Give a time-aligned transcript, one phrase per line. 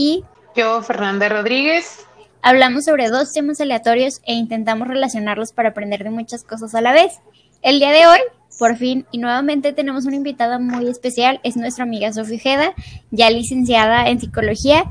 [0.00, 0.24] y
[0.56, 2.06] yo, Fernanda Rodríguez,
[2.42, 6.90] Hablamos sobre dos temas aleatorios e intentamos relacionarlos para aprender de muchas cosas a la
[6.90, 7.20] vez.
[7.60, 8.18] El día de hoy,
[8.58, 12.74] por fin y nuevamente tenemos una invitada muy especial, es nuestra amiga Sofía Ojeda,
[13.10, 14.84] ya licenciada en psicología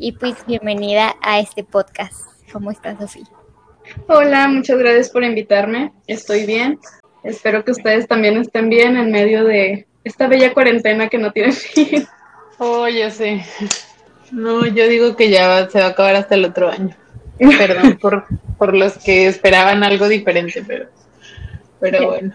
[0.00, 2.24] y pues bienvenida a este podcast.
[2.52, 3.26] ¿Cómo estás, Sofía?
[4.08, 5.92] Hola, muchas gracias por invitarme.
[6.08, 6.80] Estoy bien.
[7.22, 11.52] Espero que ustedes también estén bien en medio de esta bella cuarentena que no tiene
[11.52, 12.04] fin.
[12.58, 13.44] Oh, sé.
[14.32, 16.94] No, yo digo que ya se va a acabar hasta el otro año.
[17.38, 18.26] Perdón por,
[18.58, 20.86] por los que esperaban algo diferente, pero,
[21.80, 22.34] pero bueno.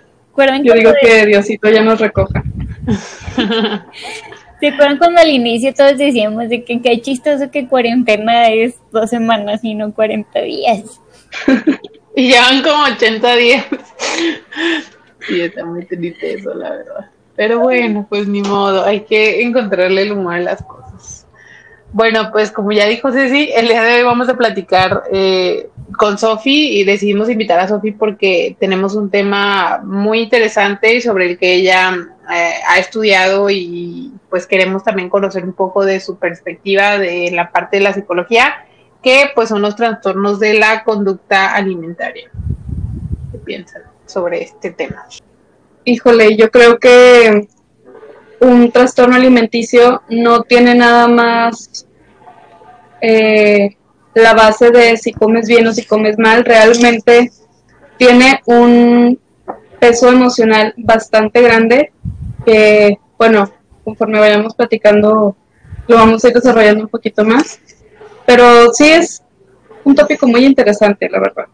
[0.63, 2.43] Yo digo que Diosito ya nos recoja.
[4.59, 9.09] ¿Se acuerdan cuando al inicio todos decíamos de que qué chistoso que cuarentena es dos
[9.09, 11.01] semanas y no 40 días?
[12.15, 13.65] y ya van como 80 días.
[15.27, 17.09] Sí, está muy triste eso, la verdad.
[17.35, 21.20] Pero bueno, pues ni modo, hay que encontrarle el humor a las cosas.
[21.93, 26.17] Bueno, pues como ya dijo Ceci, el día de hoy vamos a platicar eh, con
[26.17, 31.55] Sofi y decidimos invitar a Sofi porque tenemos un tema muy interesante sobre el que
[31.55, 31.93] ella
[32.33, 37.51] eh, ha estudiado y pues queremos también conocer un poco de su perspectiva de la
[37.51, 38.65] parte de la psicología,
[39.03, 42.31] que pues son los trastornos de la conducta alimentaria.
[43.33, 45.07] ¿Qué piensan sobre este tema?
[45.83, 47.49] Híjole, yo creo que
[48.41, 51.85] un trastorno alimenticio no tiene nada más
[52.99, 53.77] eh,
[54.15, 57.31] la base de si comes bien o si comes mal, realmente
[57.97, 59.19] tiene un
[59.79, 61.93] peso emocional bastante grande
[62.43, 63.51] que, bueno,
[63.83, 65.35] conforme vayamos platicando,
[65.87, 67.59] lo vamos a ir desarrollando un poquito más.
[68.25, 69.21] Pero sí es
[69.83, 71.45] un tópico muy interesante, la verdad.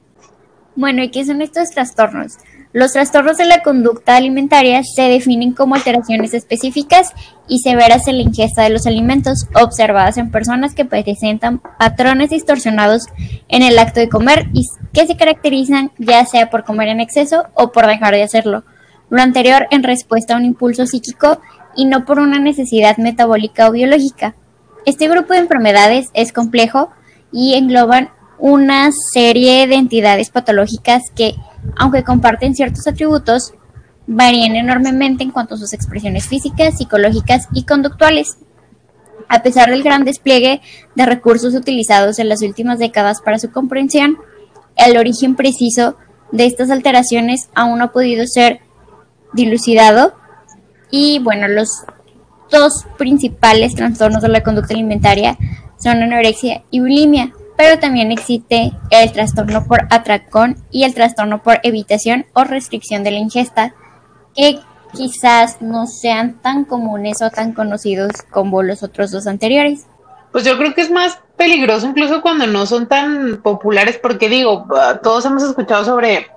[0.76, 2.38] Bueno, ¿y qué son estos trastornos?
[2.78, 7.12] Los trastornos de la conducta alimentaria se definen como alteraciones específicas
[7.48, 13.08] y severas en la ingesta de los alimentos observadas en personas que presentan patrones distorsionados
[13.48, 14.62] en el acto de comer y
[14.94, 18.64] que se caracterizan ya sea por comer en exceso o por dejar de hacerlo.
[19.10, 21.42] Lo anterior en respuesta a un impulso psíquico
[21.76, 24.36] y no por una necesidad metabólica o biológica.
[24.86, 26.92] Este grupo de enfermedades es complejo
[27.32, 31.36] y engloban una serie de entidades patológicas que
[31.76, 33.54] aunque comparten ciertos atributos,
[34.06, 38.38] varían enormemente en cuanto a sus expresiones físicas, psicológicas y conductuales.
[39.28, 40.62] A pesar del gran despliegue
[40.96, 44.18] de recursos utilizados en las últimas décadas para su comprensión,
[44.78, 45.98] el origen preciso
[46.32, 48.62] de estas alteraciones aún no ha podido ser
[49.34, 50.14] dilucidado
[50.90, 51.84] y bueno, los
[52.50, 55.38] dos principales trastornos de la conducta alimentaria
[55.78, 61.60] son anorexia y bulimia, pero también existe el trastorno por atracón y el trastorno por
[61.64, 63.74] evitación o restricción de la ingesta,
[64.36, 64.60] que
[64.94, 69.88] quizás no sean tan comunes o tan conocidos como los otros dos anteriores.
[70.32, 74.68] Pues yo creo que es más peligroso incluso cuando no son tan populares, porque digo,
[75.02, 76.28] todos hemos escuchado sobre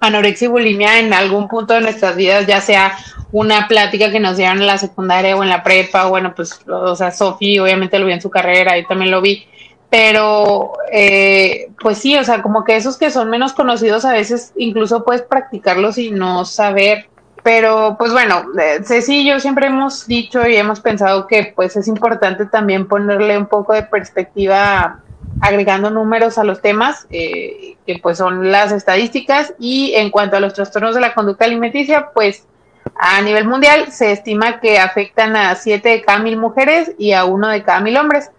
[0.00, 2.96] anorexia y bulimia en algún punto de nuestras vidas, ya sea
[3.32, 6.96] una plática que nos dieron en la secundaria o en la prepa, bueno, pues, o
[6.96, 9.46] sea, Sofi obviamente lo vi en su carrera, y también lo vi,
[9.90, 14.52] pero eh, pues sí, o sea, como que esos que son menos conocidos a veces
[14.56, 17.08] incluso puedes practicarlos y no saber.
[17.42, 21.74] Pero pues bueno, eh, Ceci y yo siempre hemos dicho y hemos pensado que pues
[21.76, 25.00] es importante también ponerle un poco de perspectiva
[25.40, 30.40] agregando números a los temas, eh, que pues son las estadísticas y en cuanto a
[30.40, 32.46] los trastornos de la conducta alimenticia, pues
[32.94, 37.24] a nivel mundial se estima que afectan a 7 de cada mil mujeres y a
[37.24, 38.30] 1 de cada mil hombres.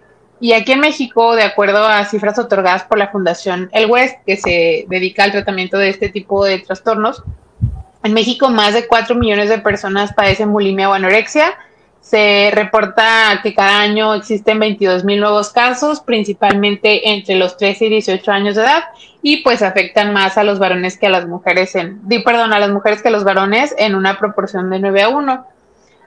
[0.41, 4.37] Y aquí en México, de acuerdo a cifras otorgadas por la Fundación El West, que
[4.37, 7.23] se dedica al tratamiento de este tipo de trastornos,
[8.03, 11.53] en México más de 4 millones de personas padecen bulimia o anorexia.
[12.01, 17.89] Se reporta que cada año existen 22 mil nuevos casos, principalmente entre los 13 y
[17.89, 18.85] 18 años de edad,
[19.21, 22.71] y pues afectan más a los varones que a las mujeres en, perdón, a las
[22.71, 25.47] mujeres que a los varones en una proporción de 9 a 1.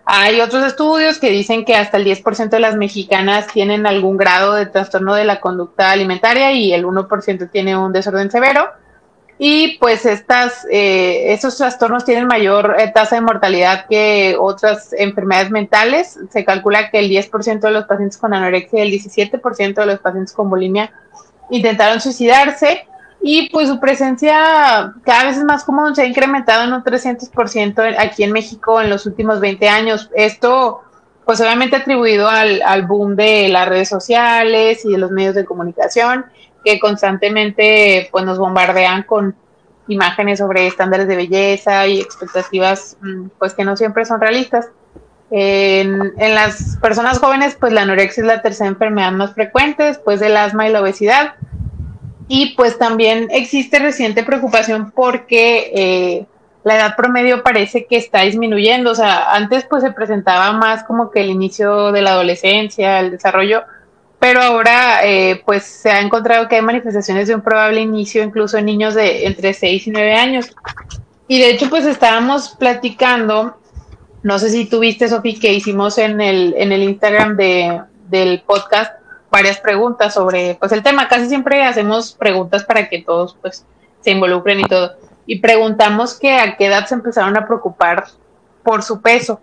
[0.07, 4.55] Hay otros estudios que dicen que hasta el 10% de las mexicanas tienen algún grado
[4.55, 8.69] de trastorno de la conducta alimentaria y el 1% tiene un desorden severo.
[9.37, 15.51] y pues estas, eh, estos trastornos tienen mayor eh, tasa de mortalidad que otras enfermedades
[15.51, 16.17] mentales.
[16.31, 19.99] Se calcula que el 10% de los pacientes con anorexia y el 17% de los
[19.99, 20.93] pacientes con bulimia
[21.51, 22.87] intentaron suicidarse
[23.27, 27.97] y pues su presencia cada vez es más común, se ha incrementado en un 300%
[27.99, 30.11] aquí en México en los últimos 20 años.
[30.15, 30.83] Esto
[31.25, 35.47] pues obviamente atribuido al, al boom de las redes sociales y de los medios de
[35.47, 36.27] comunicación
[36.63, 39.35] que constantemente pues nos bombardean con
[39.89, 44.69] imágenes sobre estándares de belleza y expectativas mm, pues que no siempre son realistas.
[45.31, 50.21] En, en, las personas jóvenes, pues la anorexia es la tercera enfermedad más frecuente después
[50.21, 51.37] del asma y la obesidad.
[52.29, 56.27] Y pues también existe reciente preocupación porque eh,
[56.65, 58.91] la edad promedio parece que está disminuyendo.
[58.91, 63.11] O sea, antes pues se presentaba más como que el inicio de la adolescencia, el
[63.11, 63.63] desarrollo,
[64.19, 68.57] pero ahora eh, pues se ha encontrado que hay manifestaciones de un probable inicio incluso
[68.57, 70.47] en niños de entre 6 y 9 años.
[71.29, 73.59] Y de hecho pues estábamos platicando,
[74.23, 78.95] no sé si tuviste, Sofi, que hicimos en el, en el Instagram de, del podcast
[79.35, 81.09] varias preguntas sobre pues el tema.
[81.09, 83.67] Casi siempre hacemos preguntas para que todos pues
[84.01, 84.93] se involucren y todo.
[85.27, 88.05] Y preguntamos que a qué edad se empezaron a preocupar
[88.63, 89.41] por su peso.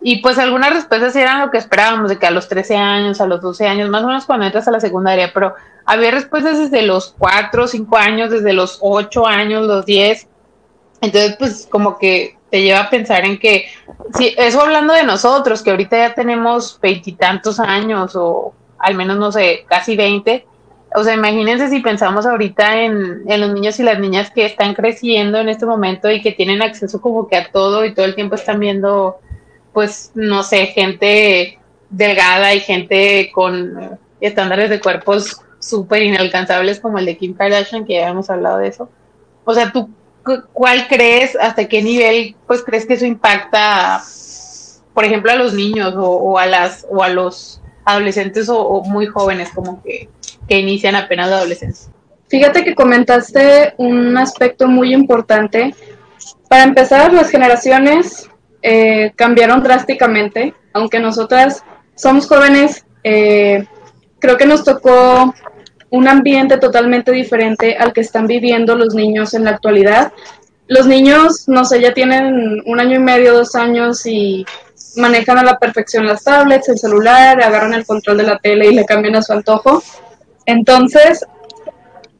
[0.00, 3.26] Y pues algunas respuestas eran lo que esperábamos, de que a los 13 años, a
[3.26, 5.54] los 12 años, más o menos cuando entras a la secundaria, pero
[5.84, 10.26] había respuestas desde los 4, 5 años, desde los 8 años, los 10.
[11.02, 13.66] Entonces, pues como que te lleva a pensar en que,
[14.16, 19.32] si eso hablando de nosotros, que ahorita ya tenemos veintitantos años o al menos, no
[19.32, 20.46] sé, casi 20.
[20.94, 24.74] O sea, imagínense si pensamos ahorita en, en los niños y las niñas que están
[24.74, 28.14] creciendo en este momento y que tienen acceso como que a todo y todo el
[28.14, 29.18] tiempo están viendo
[29.78, 31.58] pues, no sé, gente
[31.88, 37.94] delgada y gente con estándares de cuerpos súper inalcanzables como el de Kim Kardashian, que
[37.94, 38.90] ya hemos hablado de eso.
[39.44, 39.88] O sea, ¿tú
[40.52, 44.02] cuál crees, hasta qué nivel, pues, crees que eso impacta,
[44.94, 49.50] por ejemplo, a los niños o, a las o a los adolescentes o, muy jóvenes,
[49.54, 50.08] como que,
[50.46, 51.90] que inician apenas la adolescencia?
[52.28, 55.74] Fíjate que comentaste un aspecto muy importante.
[56.48, 58.28] Para empezar, las generaciones
[58.62, 61.64] eh, cambiaron drásticamente, aunque nosotras
[61.94, 63.66] somos jóvenes, eh,
[64.18, 65.34] creo que nos tocó
[65.90, 70.12] un ambiente totalmente diferente al que están viviendo los niños en la actualidad.
[70.66, 74.44] Los niños, no sé, ya tienen un año y medio, dos años y
[74.96, 78.74] manejan a la perfección las tablets, el celular, agarran el control de la tele y
[78.74, 79.82] le cambian a su antojo.
[80.46, 81.24] Entonces,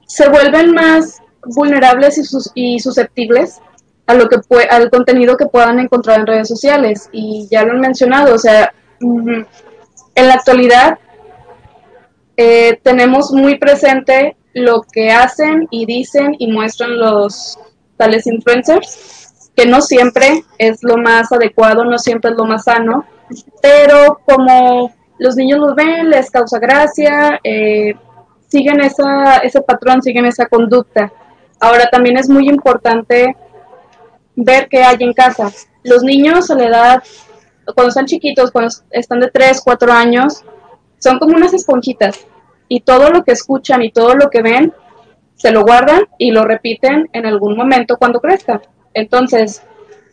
[0.06, 2.18] se vuelven más vulnerables
[2.54, 3.60] y, y susceptibles
[4.06, 4.38] a lo que
[4.70, 7.08] al contenido que puedan encontrar en redes sociales.
[7.12, 9.46] Y ya lo han mencionado, o sea, en
[10.14, 10.98] la actualidad
[12.36, 17.58] eh, tenemos muy presente lo que hacen y dicen y muestran los
[17.96, 19.17] tales influencers,
[19.58, 23.04] que no siempre es lo más adecuado, no siempre es lo más sano,
[23.60, 27.92] pero como los niños los ven, les causa gracia, eh,
[28.46, 31.12] siguen esa, ese patrón, siguen esa conducta.
[31.58, 33.36] Ahora también es muy importante
[34.36, 35.50] ver qué hay en casa.
[35.82, 37.02] Los niños a la edad,
[37.74, 40.44] cuando están chiquitos, cuando están de 3, 4 años,
[41.00, 42.28] son como unas esponjitas
[42.68, 44.72] y todo lo que escuchan y todo lo que ven
[45.34, 48.60] se lo guardan y lo repiten en algún momento cuando crezcan.
[48.98, 49.62] Entonces,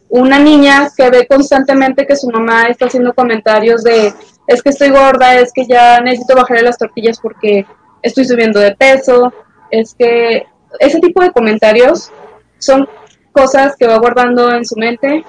[0.10, 4.14] una niña que ve constantemente que su mamá está haciendo comentarios de
[4.48, 7.66] es que estoy gorda, es que ya necesito bajarle las tortillas porque
[8.04, 9.34] estoy subiendo de peso,
[9.72, 10.46] es que
[10.80, 12.12] ese tipo de comentarios
[12.60, 12.88] son
[13.32, 15.26] cosas que va guardando en su mente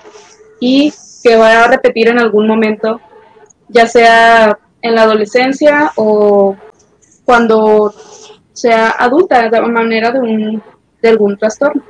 [0.61, 0.93] y
[1.23, 3.01] que va a repetir en algún momento,
[3.69, 6.55] ya sea en la adolescencia o
[7.25, 7.95] cuando
[8.53, 10.63] sea adulta, de manera de, un,
[11.01, 11.83] de algún trastorno.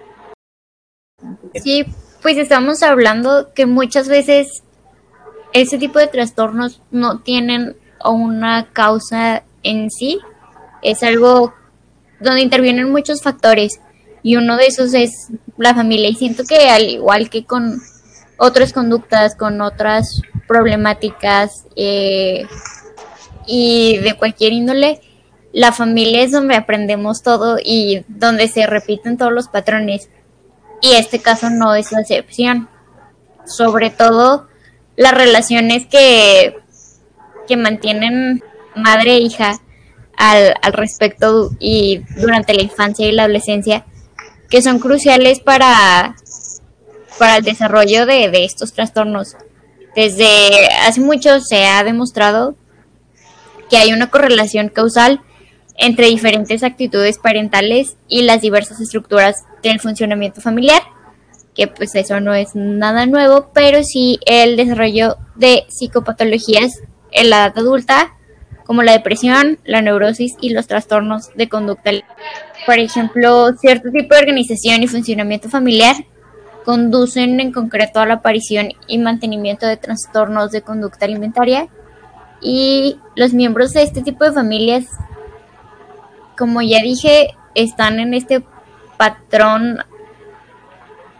[1.62, 1.84] Sí,
[2.22, 4.62] pues estamos hablando que muchas veces
[5.52, 10.18] ese tipo de trastornos no tienen una causa en sí,
[10.82, 11.54] es algo
[12.20, 13.80] donde intervienen muchos factores
[14.22, 17.80] y uno de esos es la familia y siento que al igual que con
[18.38, 22.46] otras conductas, con otras problemáticas eh,
[23.46, 25.00] y de cualquier índole,
[25.52, 30.10] la familia es donde aprendemos todo y donde se repiten todos los patrones.
[30.80, 32.68] Y este caso no es la excepción.
[33.44, 34.48] Sobre todo
[34.96, 36.56] las relaciones que,
[37.46, 38.42] que mantienen
[38.74, 39.60] madre e hija
[40.16, 43.84] al, al respecto y durante la infancia y la adolescencia
[44.48, 46.16] que son cruciales para,
[47.18, 49.36] para el desarrollo de, de estos trastornos.
[49.94, 52.56] Desde hace mucho se ha demostrado
[53.70, 55.20] que hay una correlación causal
[55.78, 60.82] entre diferentes actitudes parentales y las diversas estructuras el funcionamiento familiar,
[61.54, 66.80] que pues eso no es nada nuevo, pero sí el desarrollo de psicopatologías
[67.12, 68.14] en la edad adulta,
[68.64, 71.92] como la depresión, la neurosis y los trastornos de conducta.
[72.66, 75.96] Por ejemplo, cierto tipo de organización y funcionamiento familiar
[76.64, 81.68] conducen en concreto a la aparición y mantenimiento de trastornos de conducta alimentaria
[82.40, 84.84] y los miembros de este tipo de familias,
[86.36, 88.44] como ya dije, están en este
[88.96, 89.78] patrón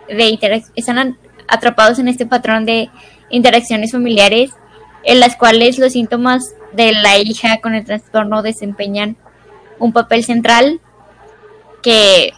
[0.09, 0.39] de
[0.75, 1.19] están
[1.49, 2.91] atrapados en este patrón de
[3.31, 4.51] interacciones familiares
[5.05, 9.17] en las cuales los síntomas de la hija con el trastorno desempeñan
[9.79, 10.81] un papel central
[11.83, 12.33] que,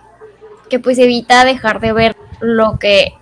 [0.69, 3.15] que pues evita dejar de ver lo que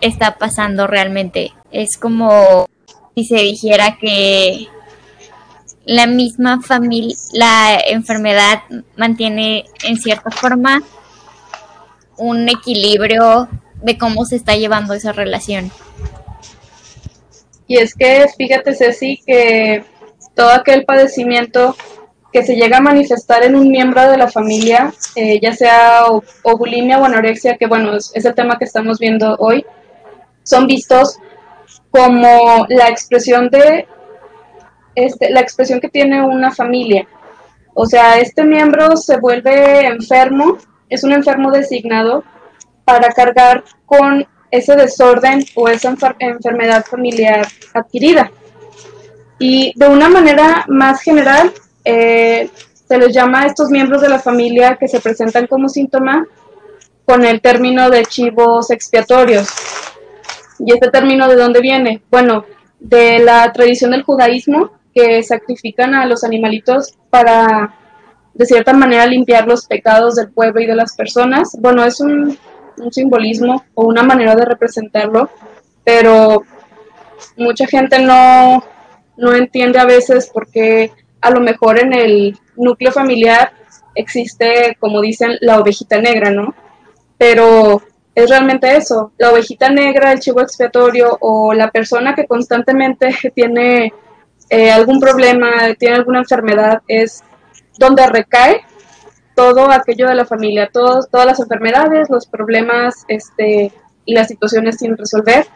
[0.00, 1.52] está pasando realmente.
[1.70, 2.66] Es como
[3.14, 4.66] si se dijera que
[5.84, 8.62] la misma familia, la enfermedad
[8.96, 10.82] mantiene en cierta forma
[12.22, 13.48] un equilibrio
[13.82, 15.70] de cómo se está llevando esa relación.
[17.66, 19.84] Y es que fíjate, Ceci, que
[20.34, 21.76] todo aquel padecimiento
[22.32, 26.22] que se llega a manifestar en un miembro de la familia, eh, ya sea o,
[26.56, 29.66] bulimia o anorexia, que bueno, es, el tema que estamos viendo hoy,
[30.42, 31.18] son vistos
[31.90, 33.86] como la expresión de
[34.94, 37.06] este, la expresión que tiene una familia.
[37.74, 40.58] O sea, este miembro se vuelve enfermo,
[40.92, 42.22] es un enfermo designado
[42.84, 48.30] para cargar con ese desorden o esa enfermedad familiar adquirida.
[49.38, 51.50] Y de una manera más general,
[51.84, 52.50] eh,
[52.86, 56.26] se les llama a estos miembros de la familia que se presentan como síntoma
[57.06, 59.48] con el término de chivos expiatorios.
[60.58, 62.02] ¿Y este término de dónde viene?
[62.10, 62.44] Bueno,
[62.78, 67.74] de la tradición del judaísmo, que sacrifican a los animalitos para,
[68.34, 71.56] de cierta manera, limpiar los pecados del pueblo y de las personas.
[71.60, 72.36] Bueno, es un
[72.78, 75.30] un simbolismo o una manera de representarlo,
[75.84, 76.42] pero
[77.36, 78.62] mucha gente no,
[79.16, 83.52] no entiende a veces porque a lo mejor en el núcleo familiar
[83.94, 86.54] existe, como dicen, la ovejita negra, ¿no?
[87.18, 87.82] Pero
[88.14, 93.92] es realmente eso, la ovejita negra, el chivo expiatorio o la persona que constantemente tiene
[94.50, 97.22] eh, algún problema, tiene alguna enfermedad, es
[97.78, 98.62] donde recae
[99.34, 103.72] todo aquello de la familia, todos, todas las enfermedades, los problemas este,
[104.04, 105.46] y las situaciones sin resolver.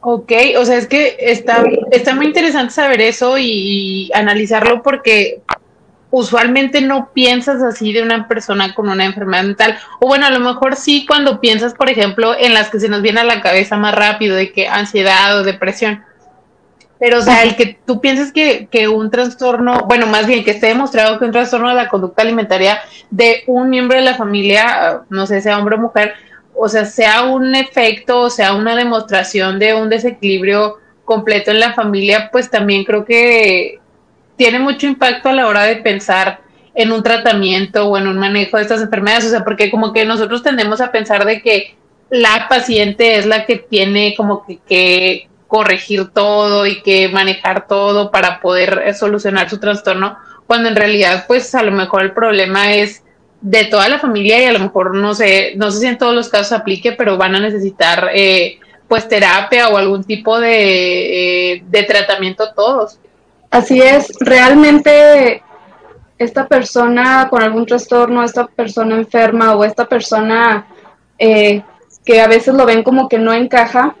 [0.00, 5.42] Ok, o sea, es que está, está muy interesante saber eso y, analizarlo porque
[6.10, 9.78] usualmente no piensas así de una persona con una enfermedad mental.
[9.98, 13.02] O bueno, a lo mejor sí cuando piensas, por ejemplo, en las que se nos
[13.02, 16.04] viene a la cabeza más rápido, de que ansiedad o depresión.
[16.98, 20.52] Pero, o sea, el que tú pienses que, que, un trastorno, bueno, más bien que
[20.52, 25.02] esté demostrado que un trastorno de la conducta alimentaria de un miembro de la familia,
[25.10, 26.14] no sé, sea hombre o mujer,
[26.54, 31.74] o sea, sea un efecto, o sea, una demostración de un desequilibrio completo en la
[31.74, 33.78] familia, pues también creo que
[34.36, 36.40] tiene mucho impacto a la hora de pensar
[36.74, 40.04] en un tratamiento o en un manejo de estas enfermedades, o sea, porque como que
[40.04, 41.74] nosotros tendemos a pensar de que
[42.10, 48.10] la paciente es la que tiene como que, que corregir todo y que manejar todo
[48.10, 52.74] para poder eh, solucionar su trastorno, cuando en realidad pues a lo mejor el problema
[52.74, 53.02] es
[53.40, 56.14] de toda la familia y a lo mejor no sé, no sé si en todos
[56.14, 61.62] los casos aplique, pero van a necesitar eh, pues terapia o algún tipo de, eh,
[61.66, 62.98] de tratamiento todos.
[63.50, 65.42] Así es, realmente
[66.18, 70.66] esta persona con algún trastorno, esta persona enferma o esta persona
[71.18, 73.96] que a veces lo ven como que no encaja,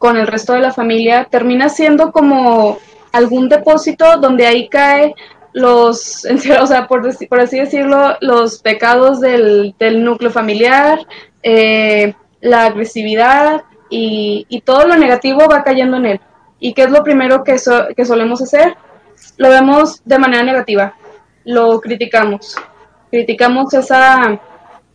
[0.00, 2.78] con el resto de la familia, termina siendo como
[3.12, 5.14] algún depósito donde ahí cae
[5.52, 6.26] los,
[6.60, 11.00] o sea, por, por así decirlo, los pecados del, núcleo familiar,
[11.42, 16.20] eh, la agresividad y, todo lo negativo va cayendo en él.
[16.58, 17.56] ¿Y qué es lo primero que,
[17.94, 18.74] que solemos hacer?
[19.36, 20.94] Lo vemos de manera negativa,
[21.44, 22.56] lo criticamos,
[23.10, 24.40] criticamos esa,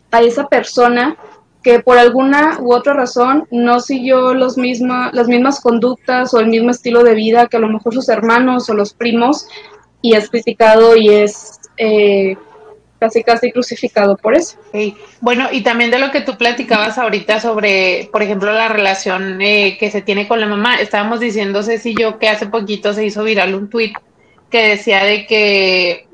[0.10, 1.16] a esa persona
[1.66, 6.46] que por alguna u otra razón no siguió los misma, las mismas conductas o el
[6.46, 9.48] mismo estilo de vida que a lo mejor sus hermanos o los primos
[10.00, 12.38] y es criticado y es eh,
[13.00, 14.58] casi casi crucificado por eso.
[15.22, 19.76] Bueno, y también de lo que tú platicabas ahorita sobre, por ejemplo, la relación eh,
[19.80, 23.08] que se tiene con la mamá, estábamos diciendo Ceci y yo que hace poquito se
[23.08, 23.98] hizo viral un tuit
[24.52, 26.05] que decía de que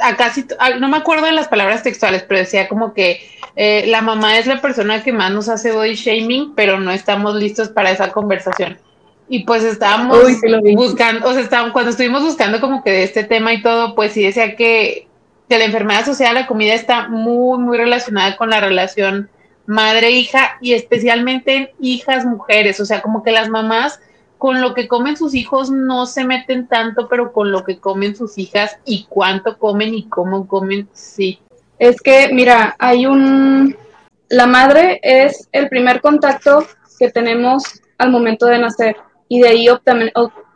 [0.00, 0.46] a casi,
[0.80, 3.20] no me acuerdo de las palabras textuales, pero decía como que
[3.56, 7.34] eh, la mamá es la persona que más nos hace body shaming, pero no estamos
[7.36, 8.78] listos para esa conversación.
[9.28, 10.18] Y pues estábamos
[10.74, 14.12] buscando, o sea, estábamos, cuando estuvimos buscando como que de este tema y todo, pues
[14.12, 15.08] sí decía que
[15.48, 19.28] que la enfermedad asociada a la comida está muy, muy relacionada con la relación
[19.66, 24.00] madre-hija y especialmente en hijas mujeres, o sea, como que las mamás
[24.38, 28.16] con lo que comen sus hijos no se meten tanto, pero con lo que comen
[28.16, 31.40] sus hijas y cuánto comen y cómo comen, sí.
[31.78, 33.76] Es que, mira, hay un...
[34.28, 36.66] La madre es el primer contacto
[36.98, 37.62] que tenemos
[37.98, 38.96] al momento de nacer
[39.28, 39.66] y de ahí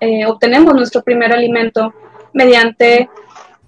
[0.01, 1.93] eh, obtenemos nuestro primer alimento
[2.33, 3.09] mediante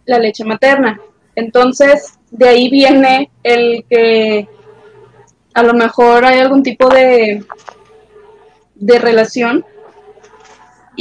[0.06, 1.00] la leche materna.
[1.34, 4.48] Entonces, de ahí viene el que
[5.54, 7.44] a lo mejor hay algún tipo de,
[8.74, 9.64] de relación.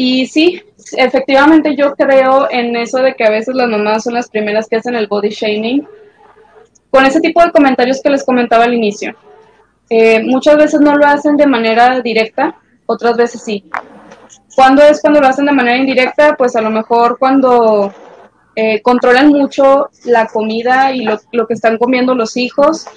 [0.02, 0.64] Y sí,
[0.96, 4.78] efectivamente yo creo en eso de que a veces las mamás son las primeras que
[4.78, 5.86] hacen el body shaming.
[6.90, 9.14] Con ese tipo de comentarios que les comentaba al inicio.
[9.90, 13.66] Eh, muchas veces no lo hacen de manera directa, otras veces sí.
[14.56, 16.38] ¿Cuándo es cuando lo hacen de manera indirecta?
[16.38, 17.94] Pues a lo mejor cuando
[18.56, 22.88] eh, controlan mucho la comida y lo, lo, que están comiendo los hijos,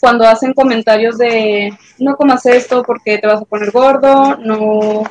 [0.00, 5.04] cuando hacen comentarios de no comas esto porque te vas a poner gordo, no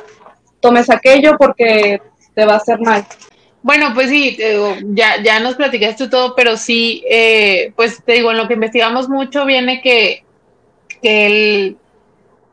[0.60, 2.00] tomes aquello porque
[2.34, 3.04] te va a hacer mal.
[3.62, 4.38] Bueno, pues sí,
[4.94, 9.08] ya, ya nos platicaste todo, pero sí, eh, pues te digo, en lo que investigamos
[9.08, 10.24] mucho viene que,
[11.02, 11.76] que el,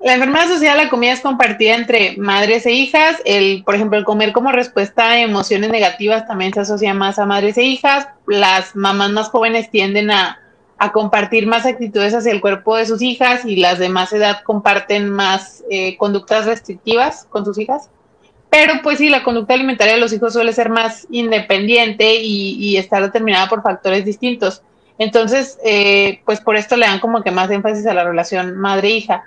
[0.02, 3.22] la enfermedad asociada la comida es compartida entre madres e hijas.
[3.26, 7.26] El, por ejemplo, el comer como respuesta a emociones negativas también se asocia más a
[7.26, 8.08] madres e hijas.
[8.28, 10.40] Las mamás más jóvenes tienden a,
[10.92, 15.10] compartir más actitudes hacia el cuerpo de sus hijas y las de más edad comparten
[15.10, 17.90] más eh, conductas restrictivas con sus hijas.
[18.50, 23.02] Pero pues sí, la conducta alimentaria de los hijos suele ser más independiente y, estar
[23.02, 24.62] determinada por factores distintos.
[24.98, 29.24] Entonces, eh, pues por esto le dan como que más énfasis a la relación madre-hija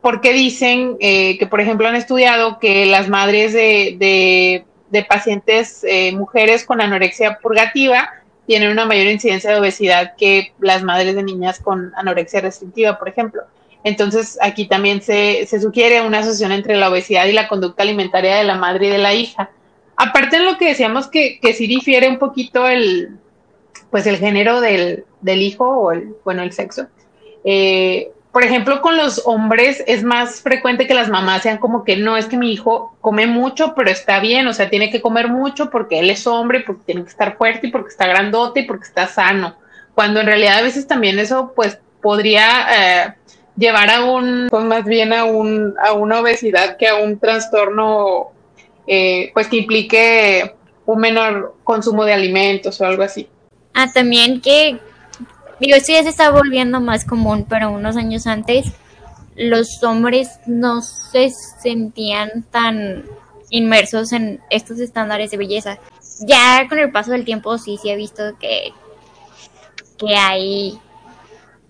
[0.00, 4.64] porque dicen eh, que, por ejemplo, han estudiado que las madres de,
[5.08, 8.10] pacientes eh, mujeres con anorexia purgativa
[8.48, 13.10] tienen una mayor incidencia de obesidad que las madres de niñas con anorexia restrictiva, por
[13.10, 13.42] ejemplo.
[13.84, 18.44] Entonces, aquí también se, sugiere una asociación entre la obesidad y la conducta alimentaria de
[18.44, 19.50] la madre y de la hija.
[19.96, 23.18] Aparte de lo que decíamos que, que sí difiere un poquito el,
[23.90, 26.86] pues el género del, hijo o el, bueno, el sexo.
[27.44, 31.96] Eh, por ejemplo, con los hombres es más frecuente que las mamás sean como que
[31.96, 35.26] no, es que mi hijo come mucho, pero está bien, o sea, tiene que comer
[35.26, 38.62] mucho porque él es hombre, porque tiene que estar fuerte y porque está grandote y
[38.64, 39.56] porque está sano.
[39.92, 43.14] Cuando en realidad a veces también eso pues podría eh,
[43.56, 48.28] llevar a un, pues más bien a, un, a una obesidad que a un trastorno
[48.86, 50.54] eh, pues que implique
[50.86, 53.28] un menor consumo de alimentos o algo así.
[53.74, 54.78] Ah, también que
[55.60, 58.72] Digo, esto ya se está volviendo más común, pero unos años antes
[59.38, 63.04] los hombres no se sentían tan
[63.50, 65.78] inmersos en estos estándares de belleza.
[66.20, 68.72] Ya con el paso del tiempo sí, sí he visto que,
[69.96, 70.78] que hay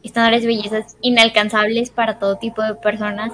[0.03, 3.33] estándares de belleza inalcanzables para todo tipo de personas,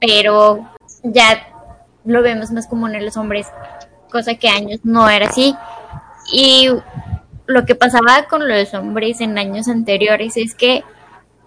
[0.00, 0.68] pero
[1.04, 1.48] ya
[2.04, 3.46] lo vemos más común en los hombres,
[4.10, 5.54] cosa que años no era así.
[6.32, 6.68] Y
[7.46, 10.84] lo que pasaba con los hombres en años anteriores es que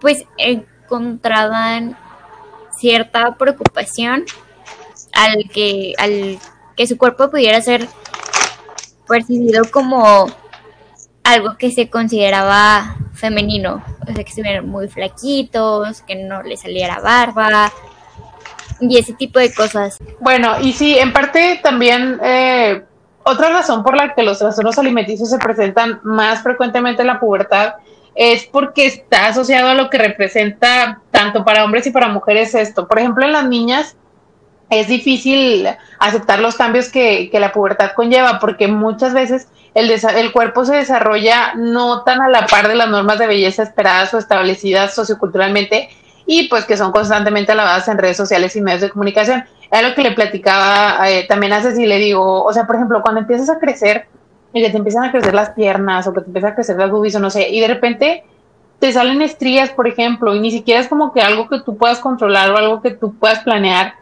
[0.00, 1.96] pues encontraban
[2.76, 4.24] cierta preocupación
[5.12, 6.38] al que al
[6.76, 7.86] que su cuerpo pudiera ser
[9.06, 10.26] percibido como
[11.24, 17.00] algo que se consideraba femenino, o sea, que estuvieran muy flaquitos, que no le saliera
[17.00, 17.70] barba
[18.80, 19.98] y ese tipo de cosas.
[20.20, 22.82] Bueno, y sí, en parte también eh,
[23.30, 27.74] otra razón por la que los trastornos alimenticios se presentan más frecuentemente en la pubertad
[28.14, 32.88] es porque está asociado a lo que representa tanto para hombres y para mujeres esto.
[32.88, 33.96] Por ejemplo, en las niñas
[34.68, 35.66] es difícil
[35.98, 41.54] aceptar los cambios que, la pubertad conlleva porque muchas veces el, el cuerpo se desarrolla
[41.54, 45.88] no tan a la par de las normas de belleza esperadas o establecidas socioculturalmente
[46.26, 49.44] y pues que son constantemente alabadas en redes sociales y medios de comunicación.
[49.70, 53.02] Era lo que le platicaba eh, también a Ceci, le digo, o sea, por ejemplo,
[53.02, 54.06] cuando empiezas a crecer
[54.52, 56.90] y que te empiezan a crecer las piernas o que te empiezan a crecer las
[56.90, 58.24] boobies o no sé, y de repente
[58.80, 62.00] te salen estrías, por ejemplo, y ni siquiera es como que algo que tú puedas
[62.00, 63.94] controlar o algo que tú puedas planear.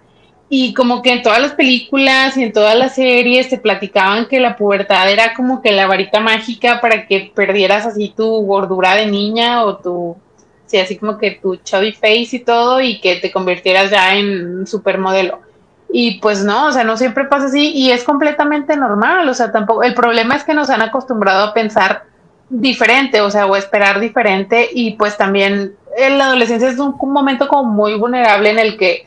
[0.48, 4.40] Y como que en todas las películas y en todas las series te platicaban que
[4.40, 9.06] la pubertad era como que la varita mágica para que perdieras así tu gordura de
[9.06, 10.16] niña o tu,
[10.64, 14.66] sí, así como que tu chubby face y todo y que te convirtieras ya en
[14.66, 15.40] supermodelo.
[15.90, 19.50] Y pues no, o sea, no siempre pasa así y es completamente normal, o sea,
[19.50, 22.04] tampoco, el problema es que nos han acostumbrado a pensar
[22.50, 27.48] diferente, o sea, o esperar diferente y pues también en la adolescencia es un, momento
[27.48, 29.06] como muy vulnerable en el que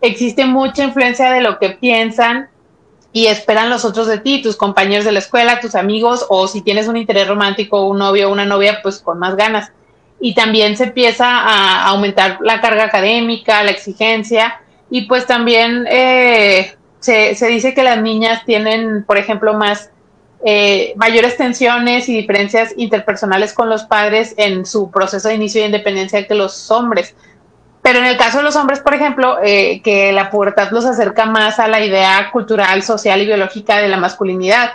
[0.00, 2.48] existe mucha influencia de lo que piensan
[3.12, 6.62] y esperan los otros de ti, tus compañeros de la escuela, tus amigos, o si
[6.62, 9.70] tienes un interés romántico, un novio o una novia, pues con más ganas.
[10.18, 14.61] Y también se empieza a aumentar la carga académica, la exigencia,
[14.92, 19.88] y pues también eh, se, se, dice que las niñas tienen, por ejemplo, más
[20.44, 25.68] eh, mayores tensiones y diferencias interpersonales con los padres en su proceso de inicio de
[25.68, 27.14] independencia que los hombres.
[27.80, 31.24] Pero en el caso de los hombres, por ejemplo, eh, que la pubertad los acerca
[31.24, 34.72] más a la idea cultural, social y biológica de la masculinidad.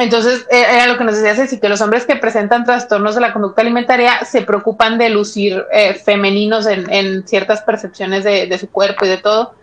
[0.00, 3.20] Entonces, eh, era lo que nos decía Ceci, que los hombres que presentan trastornos de
[3.20, 9.04] la conducta alimentaria se preocupan de lucir eh, femeninos en, ciertas percepciones de, su cuerpo
[9.04, 9.54] y de todo,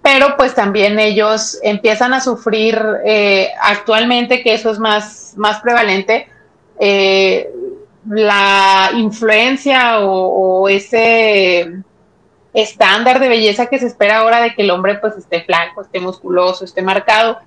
[0.00, 6.28] pero pues también ellos empiezan a sufrir eh, actualmente, que eso es más, más prevalente,
[8.08, 11.82] la influencia o, o ese
[12.54, 16.00] estándar de belleza que se espera ahora de que el hombre pues esté flaco, esté
[16.00, 17.38] musculoso, esté marcado,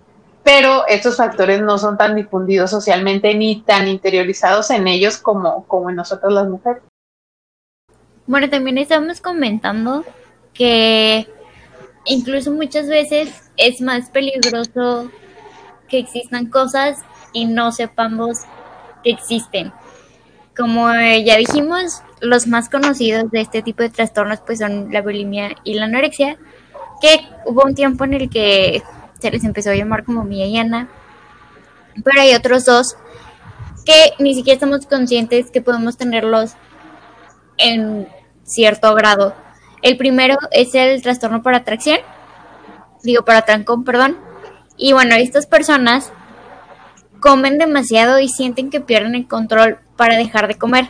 [0.43, 5.89] pero estos factores no son tan difundidos socialmente ni tan interiorizados en ellos como, como
[5.89, 6.83] en nosotros las mujeres.
[8.25, 10.03] Bueno, también estamos comentando
[10.53, 11.27] que
[12.05, 15.11] incluso muchas veces es más peligroso
[15.87, 16.99] que existan cosas
[17.33, 18.39] y no sepamos
[19.03, 19.71] que existen.
[20.57, 25.55] Como ya dijimos, los más conocidos de este tipo de trastornos pues son la bulimia
[25.63, 26.37] y la anorexia,
[27.01, 28.83] que hubo un tiempo en el que
[29.21, 30.89] se les empezó a llamar como Mía y Ana,
[32.03, 32.97] pero hay otros dos
[33.85, 36.53] que ni siquiera estamos conscientes que podemos tenerlos
[37.57, 38.07] en
[38.43, 39.35] cierto grado.
[39.81, 41.99] El primero es el trastorno por atracción,
[43.03, 44.17] digo por atrancón, perdón.
[44.77, 46.11] Y bueno, estas personas
[47.19, 50.89] comen demasiado y sienten que pierden el control para dejar de comer.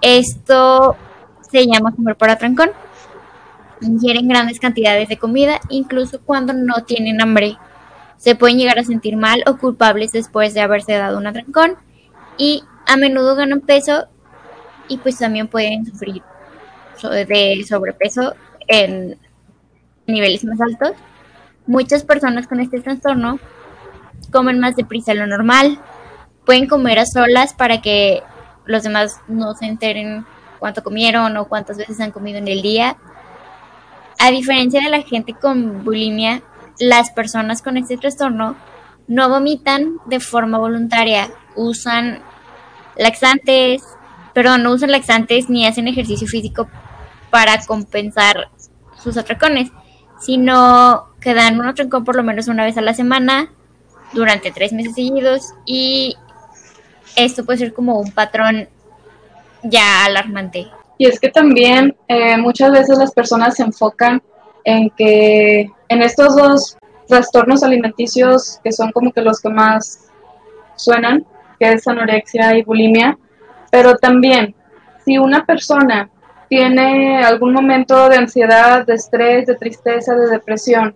[0.00, 0.96] Esto
[1.50, 2.70] se llama comer por atrancón.
[3.80, 7.56] Ingieren grandes cantidades de comida, incluso cuando no tienen hambre.
[8.16, 11.76] Se pueden llegar a sentir mal o culpables después de haberse dado un atrancón
[12.36, 14.08] y a menudo ganan peso
[14.88, 16.22] y pues también pueden sufrir
[17.02, 18.34] de sobrepeso
[18.66, 19.16] en
[20.06, 20.92] niveles más altos.
[21.66, 23.38] Muchas personas con este trastorno
[24.32, 25.78] comen más deprisa de lo normal,
[26.44, 28.22] pueden comer a solas para que
[28.64, 30.24] los demás no se enteren
[30.58, 32.96] cuánto comieron o cuántas veces han comido en el día.
[34.18, 36.42] A diferencia de la gente con bulimia,
[36.80, 38.56] las personas con este trastorno
[39.06, 42.20] no vomitan de forma voluntaria, usan
[42.96, 43.82] laxantes,
[44.34, 46.68] perdón, no usan laxantes ni hacen ejercicio físico
[47.30, 48.50] para compensar
[49.02, 49.70] sus atracones,
[50.20, 53.50] sino que dan un atracón por lo menos una vez a la semana
[54.12, 56.16] durante tres meses seguidos y
[57.16, 58.68] esto puede ser como un patrón
[59.62, 60.68] ya alarmante.
[60.98, 64.20] Y es que también eh, muchas veces las personas se enfocan
[64.64, 70.10] en que en estos dos trastornos alimenticios que son como que los que más
[70.76, 71.24] suenan,
[71.58, 73.16] que es anorexia y bulimia,
[73.70, 74.54] pero también
[75.04, 76.10] si una persona
[76.48, 80.94] tiene algún momento de ansiedad, de estrés, de tristeza, de depresión,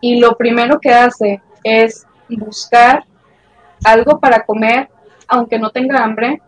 [0.00, 3.04] y lo primero que hace es buscar
[3.84, 4.88] algo para comer
[5.28, 6.40] aunque no tenga hambre,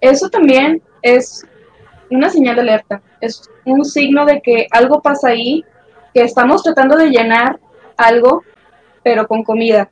[0.00, 1.46] eso también es
[2.10, 5.64] una señal de alerta, es un signo de que algo pasa ahí,
[6.12, 7.58] que estamos tratando de llenar
[7.96, 8.42] algo,
[9.02, 9.90] pero con comida,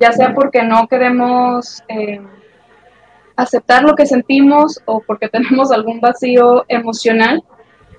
[0.00, 2.20] ya sea porque no queremos eh,
[3.36, 7.42] aceptar lo que sentimos o porque tenemos algún vacío emocional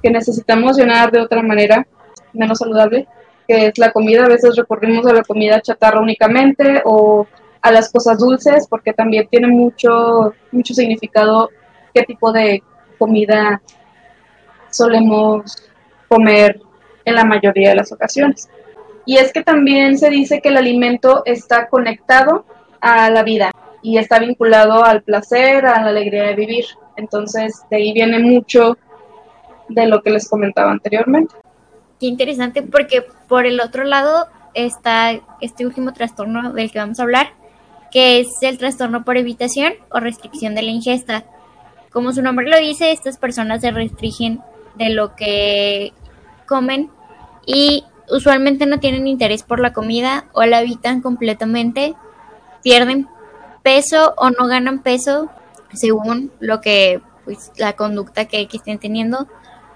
[0.01, 1.87] que necesitamos llenar de otra manera
[2.33, 3.07] menos saludable,
[3.47, 4.25] que es la comida.
[4.25, 7.25] A veces recurrimos a la comida chatarra únicamente o
[7.61, 11.49] a las cosas dulces, porque también tiene mucho, mucho significado
[11.93, 12.61] qué tipo de
[12.97, 13.61] comida
[14.69, 15.63] solemos
[16.07, 16.61] comer
[17.05, 18.49] en la mayoría de las ocasiones.
[19.05, 22.45] Y es que también se dice que el alimento está conectado
[22.81, 26.65] a la vida y está vinculado al placer, a la alegría de vivir.
[26.97, 28.77] Entonces, de ahí viene mucho
[29.69, 31.35] de lo que les comentaba anteriormente.
[31.99, 37.03] Qué interesante porque por el otro lado está este último trastorno del que vamos a
[37.03, 37.27] hablar,
[37.91, 41.25] que es el trastorno por evitación o restricción de la ingesta.
[41.91, 44.41] Como su nombre lo dice, estas personas se restringen
[44.75, 45.93] de lo que
[46.45, 46.91] comen
[47.45, 51.95] y usualmente no tienen interés por la comida o la evitan completamente,
[52.63, 53.07] pierden
[53.63, 55.29] peso o no ganan peso
[55.73, 59.27] según lo que pues la conducta que, que estén teniendo,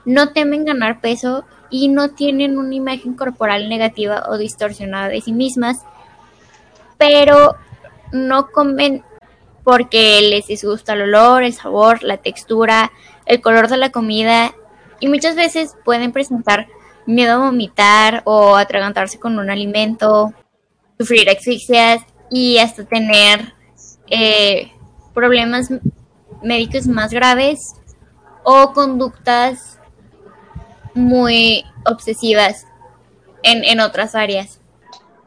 [0.05, 5.33] no temen ganar peso y no tienen una imagen corporal negativa o distorsionada de sí
[5.33, 5.79] mismas,
[6.97, 7.55] pero
[8.11, 9.03] no comen
[9.63, 12.91] porque les disgusta el olor, el sabor, la textura,
[13.25, 14.53] el color de la comida
[14.99, 16.67] y muchas veces pueden presentar
[17.05, 20.33] miedo a vomitar o atragantarse con un alimento.
[20.99, 23.53] sufrir asfixias y hasta tener
[24.07, 24.71] eh,
[25.15, 25.69] problemas
[26.43, 27.73] médicos más graves
[28.43, 29.79] o conductas
[30.93, 32.67] muy obsesivas
[33.41, 34.60] en, en otras áreas.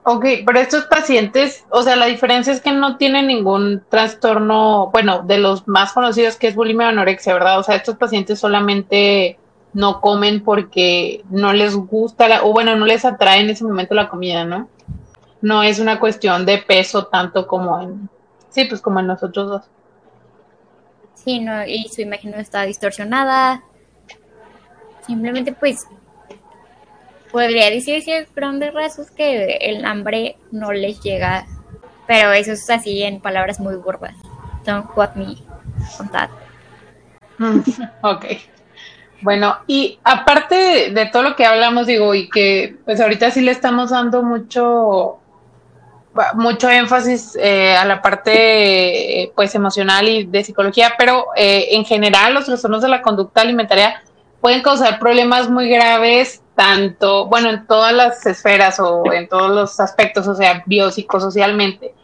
[0.07, 5.23] Ok, pero estos pacientes, o sea, la diferencia es que no tienen ningún trastorno, bueno,
[5.23, 7.59] de los más conocidos que es bulimia o anorexia, ¿verdad?
[7.59, 9.39] O sea, estos pacientes solamente
[9.73, 13.95] no comen porque no les gusta, la, o bueno, no les atrae en ese momento
[13.95, 14.69] la comida, ¿no?
[15.41, 18.11] No es una cuestión de peso tanto como en,
[18.51, 19.63] sí, pues como en nosotros dos.
[21.15, 23.63] Sí, no, y su imagen no está distorsionada.
[25.07, 25.87] Simplemente, pues,
[27.35, 31.47] podría decirse grandes rasgos que el hambre no les llega,
[32.07, 34.15] pero eso es así en palabras muy burdas.
[34.65, 35.35] Don't quote me
[35.99, 36.31] on that.
[38.03, 38.25] ok.
[39.21, 43.51] Bueno, y aparte de todo lo que hablamos, digo, y que pues ahorita sí le
[43.51, 45.19] estamos dando mucho,
[46.35, 52.33] mucho énfasis eh, a la parte pues emocional y de psicología, pero eh, en general
[52.33, 54.05] los trastornos de la conducta alimentaria
[54.45, 59.81] pueden causar problemas muy graves, tanto, bueno, en todas las esferas o en todos los
[59.81, 61.95] aspectos, o sea, biopsicosocialmente.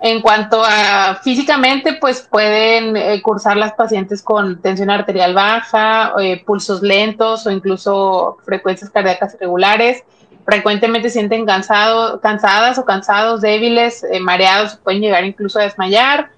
[0.00, 6.40] En cuanto a físicamente, pues pueden eh, cursar las pacientes con tensión arterial baja, eh,
[6.46, 10.04] pulsos lentos o incluso frecuencias cardíacas irregulares.
[10.44, 16.30] Frecuentemente sienten cansado, cansadas o cansados, débiles, eh, mareados, pueden llegar incluso a desmayar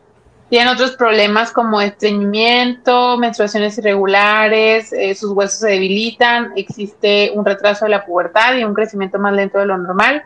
[0.52, 7.86] tienen otros problemas como estreñimiento, menstruaciones irregulares, eh, sus huesos se debilitan, existe un retraso
[7.86, 10.24] de la pubertad y un crecimiento más lento de lo normal.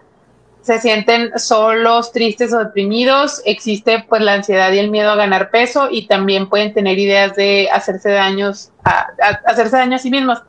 [0.62, 5.50] Se sienten solos, tristes o deprimidos, existe pues la ansiedad y el miedo a ganar
[5.50, 9.06] peso y también pueden tener ideas de hacerse daños a
[9.44, 10.42] hacerse daño a sí mismos.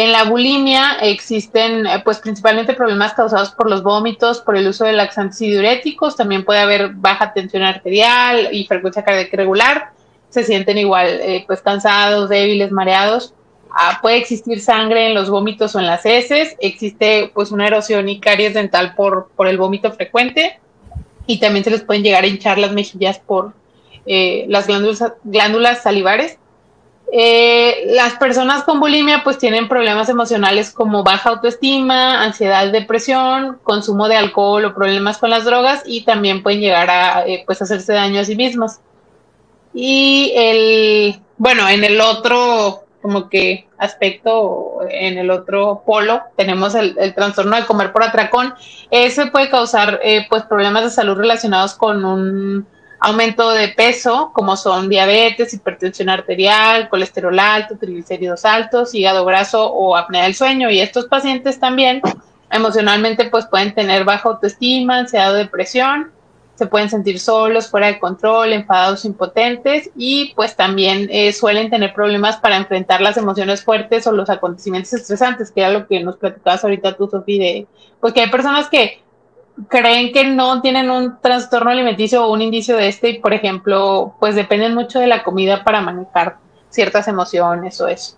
[0.00, 4.84] En la bulimia existen eh, pues principalmente problemas causados por los vómitos, por el uso
[4.84, 9.90] de laxantes y diuréticos, también puede haber baja tensión arterial y frecuencia cardíaca irregular,
[10.28, 13.34] se sienten igual eh, pues cansados, débiles, mareados.
[13.72, 18.08] Ah, puede existir sangre en los vómitos o en las heces, existe pues una erosión
[18.08, 20.60] y caries dental por, por el vómito frecuente
[21.26, 23.52] y también se les pueden llegar a hinchar las mejillas por
[24.06, 26.38] eh, las glándulas, glándulas salivares
[27.10, 34.08] eh, las personas con bulimia pues tienen problemas emocionales como baja autoestima, ansiedad, depresión, consumo
[34.08, 37.94] de alcohol o problemas con las drogas y también pueden llegar a eh, pues hacerse
[37.94, 38.80] daño a sí mismos.
[39.72, 47.14] Y el, bueno, en el otro como que aspecto, en el otro polo, tenemos el,
[47.14, 48.54] trastorno de comer por atracón.
[48.90, 52.66] Ese puede causar eh, pues problemas de salud relacionados con un
[53.00, 59.96] aumento de peso, como son diabetes, hipertensión arterial, colesterol alto, triglicéridos altos, hígado graso o
[59.96, 60.70] apnea del sueño.
[60.70, 62.02] Y estos pacientes también
[62.50, 66.10] emocionalmente pues pueden tener baja autoestima, ansiedad o depresión,
[66.58, 71.94] se pueden sentir solos, fuera de control, enfadados, impotentes y pues también eh, suelen tener
[71.94, 76.16] problemas para enfrentar las emociones fuertes o los acontecimientos estresantes, que era lo que nos
[76.16, 77.66] platicabas ahorita tú, Sofía, de
[78.00, 79.00] pues hay personas que
[79.68, 84.14] creen que no tienen un trastorno alimenticio o un indicio de este y, por ejemplo,
[84.20, 86.36] pues dependen mucho de la comida para manejar
[86.70, 88.16] ciertas emociones o eso.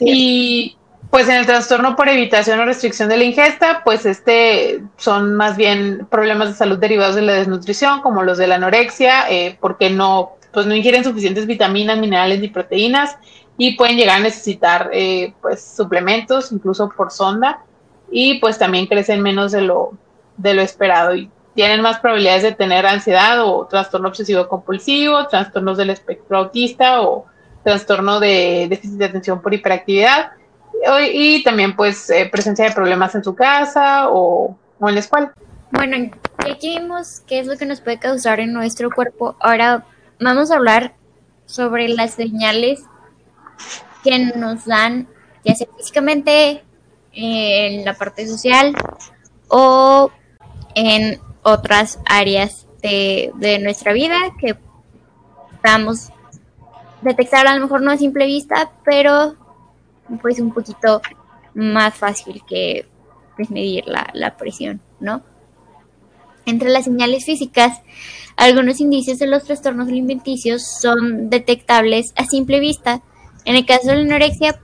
[0.00, 0.76] y
[1.10, 5.56] pues en el trastorno por evitación o restricción de la ingesta, pues este son más
[5.56, 9.90] bien problemas de salud derivados de la desnutrición, como los de la anorexia, eh, porque
[9.90, 13.16] no, pues no ingieren suficientes vitaminas, minerales ni proteínas
[13.58, 17.60] y pueden llegar a necesitar eh, pues suplementos, incluso por sonda,
[18.10, 19.92] y pues también crecen menos de lo
[20.40, 25.76] de lo esperado y tienen más probabilidades de tener ansiedad o trastorno obsesivo compulsivo, trastornos
[25.76, 27.26] del espectro autista o
[27.62, 30.32] trastorno de déficit de atención por hiperactividad
[31.12, 35.34] y, también pues eh, presencia de problemas en su casa o, en la escuela.
[35.70, 36.10] Bueno,
[36.46, 39.84] ya que vimos qué es lo que nos puede causar en nuestro cuerpo, ahora
[40.18, 40.94] vamos a hablar
[41.44, 42.80] sobre las señales
[44.02, 45.08] que nos dan,
[45.44, 46.64] ya sea físicamente,
[47.12, 48.74] en la parte social
[49.48, 50.10] o
[50.74, 54.56] en otras áreas de, nuestra vida que
[55.62, 56.10] podamos
[57.02, 59.36] detectar a lo mejor no a simple vista, pero
[60.20, 61.00] pues un poquito
[61.54, 62.86] más fácil que
[63.36, 65.22] pues, medir la, la, presión, ¿no?
[66.46, 67.80] Entre las señales físicas,
[68.36, 73.02] algunos indicios de los trastornos alimenticios son detectables a simple vista.
[73.44, 74.58] En el caso de la anorexia,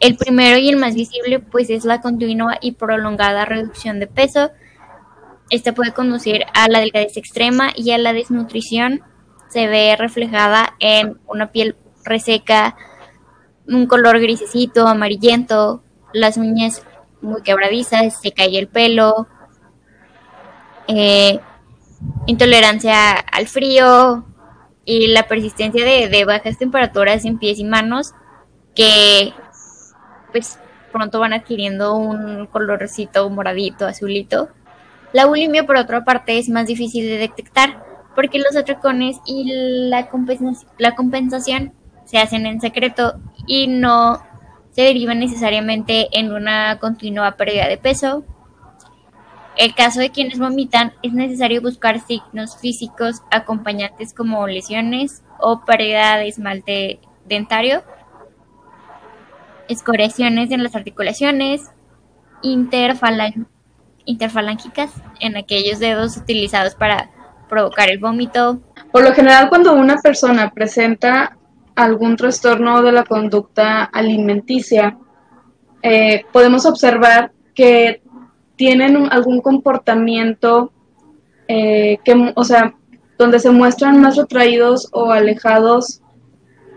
[0.00, 4.50] el primero y el más visible pues es la continua y prolongada reducción de peso,
[5.50, 9.02] esta puede conducir a la delgadez extrema y a la desnutrición.
[9.48, 12.76] Se ve reflejada en una piel reseca,
[13.66, 15.82] un color grisecito, amarillento,
[16.12, 16.84] las uñas
[17.20, 19.26] muy quebradizas, se cae el pelo,
[20.86, 21.40] eh,
[22.26, 24.24] intolerancia al frío
[24.84, 28.12] y la persistencia de, de bajas temperaturas en pies y manos
[28.74, 29.32] que
[30.32, 30.58] pues
[30.92, 34.48] pronto van adquiriendo un colorcito moradito, azulito.
[35.12, 39.44] La bulimia, por otra parte, es más difícil de detectar porque los atracones y
[39.88, 40.08] la,
[40.78, 41.72] la compensación
[42.04, 43.14] se hacen en secreto
[43.46, 44.22] y no
[44.70, 48.24] se derivan necesariamente en una continua pérdida de peso.
[49.56, 56.16] El caso de quienes vomitan es necesario buscar signos físicos acompañantes como lesiones o pérdida
[56.16, 57.82] de esmalte dentario
[59.68, 61.70] escoriaciones en las articulaciones
[64.08, 64.90] interfalángicas
[65.20, 67.10] en aquellos dedos utilizados para
[67.48, 68.60] provocar el vómito.
[68.90, 71.36] Por lo general, cuando una persona presenta
[71.76, 74.98] algún trastorno de la conducta alimenticia,
[75.82, 78.02] eh, podemos observar que
[78.56, 80.72] tienen algún comportamiento
[81.46, 82.74] eh, que, o sea,
[83.18, 86.00] donde se muestran más retraídos o alejados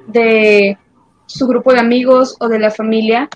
[0.07, 0.77] de
[1.27, 3.29] su grupo de amigos o de la familia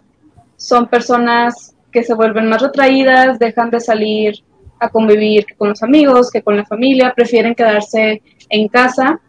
[0.58, 4.44] son personas que se vuelven más retraídas, dejan de salir
[4.82, 9.22] a convivir con los amigos, que con la familia, prefieren quedarse en casa,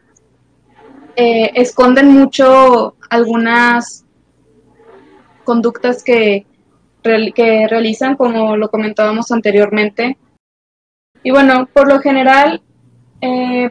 [1.15, 4.05] eh, esconden mucho algunas
[5.45, 6.45] conductas que,
[7.05, 10.19] realizan, como lo comentábamos anteriormente.
[11.23, 12.61] Y bueno, por lo general,
[13.21, 13.71] eh,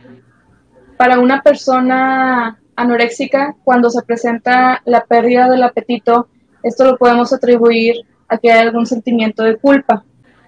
[0.95, 6.29] para una persona anoréxica, cuando se presenta la pérdida del apetito,
[6.63, 10.03] esto lo podemos atribuir a que hay algún sentimiento de culpa.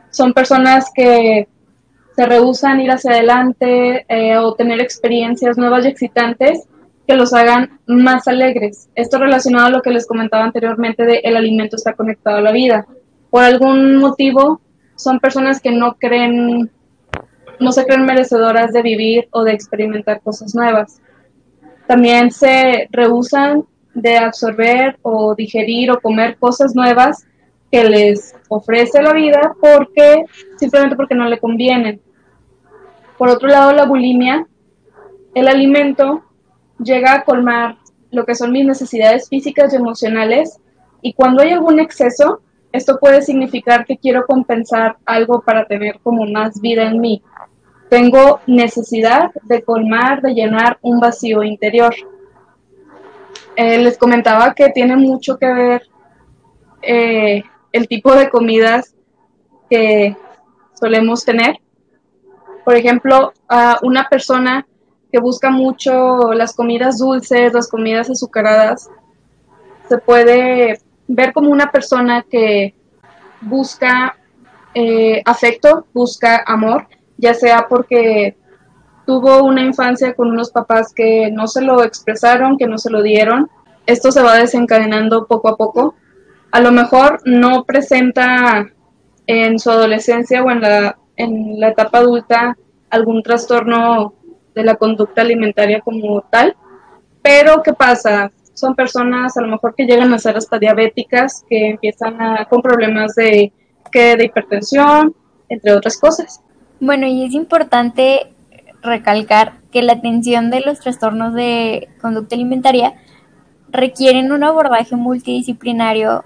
[0.10, 1.48] Son personas que
[2.16, 6.64] se rehusan ir hacia adelante eh, o tener experiencias nuevas y excitantes
[7.08, 8.90] que los hagan más alegres.
[8.96, 12.52] Esto relacionado a lo que les comentaba anteriormente de el alimento está conectado a la
[12.52, 12.86] vida.
[13.30, 14.62] Por algún motivo
[14.96, 16.72] son personas que no creen,
[17.60, 21.02] no se creen merecedoras de vivir o de experimentar cosas nuevas
[21.88, 23.64] también se rehusan
[23.94, 27.26] de absorber o digerir o comer cosas nuevas
[27.72, 30.26] que les ofrece la vida porque
[30.58, 32.02] simplemente porque no le convienen.
[33.18, 34.48] Por otro lado, la bulimia,
[35.34, 36.24] el alimento
[36.80, 37.78] llega a colmar
[38.12, 40.60] lo que son mis necesidades físicas y emocionales
[41.02, 46.26] y cuando hay algún exceso, esto puede significar que quiero compensar algo para tener como
[46.26, 47.22] más vida en mí.
[47.90, 51.96] Tengo necesidad de colmar, de llenar un vacío interior.
[53.56, 55.82] Eh, les comentaba que tiene mucho que ver
[56.82, 57.44] eh,
[57.78, 58.96] el tipo de comidas
[59.70, 60.16] que
[60.80, 61.60] solemos tener.
[62.66, 64.68] Por ejemplo, a una persona
[65.12, 68.90] que busca mucho las comidas dulces, las comidas azucaradas,
[69.88, 72.76] se puede ver como una persona que
[73.42, 74.18] busca
[74.74, 76.88] eh, afecto, busca amor,
[77.18, 78.36] ya sea porque
[79.06, 83.02] tuvo una infancia con unos papás que no se lo expresaron, que no se lo
[83.02, 83.50] dieron.
[83.86, 85.96] Esto se va desencadenando poco a poco.
[86.52, 88.68] A lo mejor no presenta
[89.28, 92.58] en su adolescencia o en la, en la etapa adulta
[92.90, 94.14] algún trastorno
[94.56, 96.56] de la conducta alimentaria como tal,
[97.22, 98.32] pero ¿qué pasa?
[98.54, 102.62] Son personas a lo mejor que llegan a ser hasta diabéticas, que empiezan a, con
[102.62, 103.52] problemas de,
[103.92, 105.14] que de hipertensión,
[105.50, 106.42] entre otras cosas.
[106.80, 108.34] Bueno, y es importante
[108.82, 112.96] recalcar que la atención de los trastornos de conducta alimentaria
[113.70, 116.24] requieren un abordaje multidisciplinario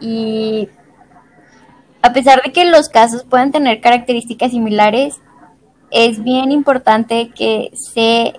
[0.00, 0.68] y
[2.02, 5.20] a pesar de que los casos puedan tener características similares,
[5.90, 8.34] es bien importante que se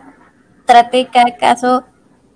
[0.66, 1.86] trate cada caso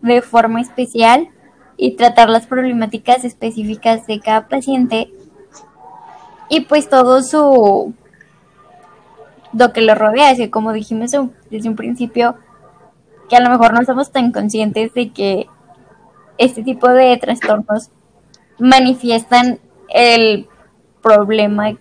[0.01, 1.29] de forma especial
[1.77, 5.11] y tratar las problemáticas específicas de cada paciente.
[6.49, 7.93] Y pues todo su
[9.53, 11.11] lo que lo rodea, así como dijimos
[11.49, 12.35] desde un principio,
[13.29, 15.47] que a lo mejor no somos tan conscientes de que
[16.38, 17.89] este tipo de trastornos
[18.59, 20.47] manifiestan el
[21.01, 21.77] problema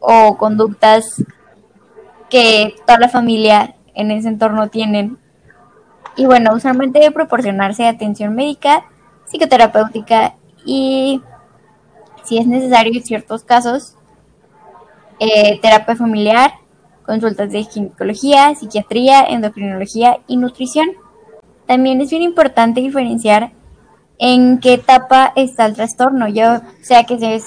[0.00, 1.22] o conductas
[2.28, 5.18] que toda la familia en ese entorno tienen.
[6.16, 8.84] Y bueno, usualmente debe proporcionarse atención médica,
[9.26, 11.22] psicoterapéutica y,
[12.24, 13.96] si es necesario en ciertos casos,
[15.18, 16.52] eh, terapia familiar
[17.06, 20.88] consultas de ginecología, psiquiatría, endocrinología y nutrición.
[21.66, 23.52] También es bien importante diferenciar
[24.18, 27.42] en qué etapa está el trastorno, ya sea que, se,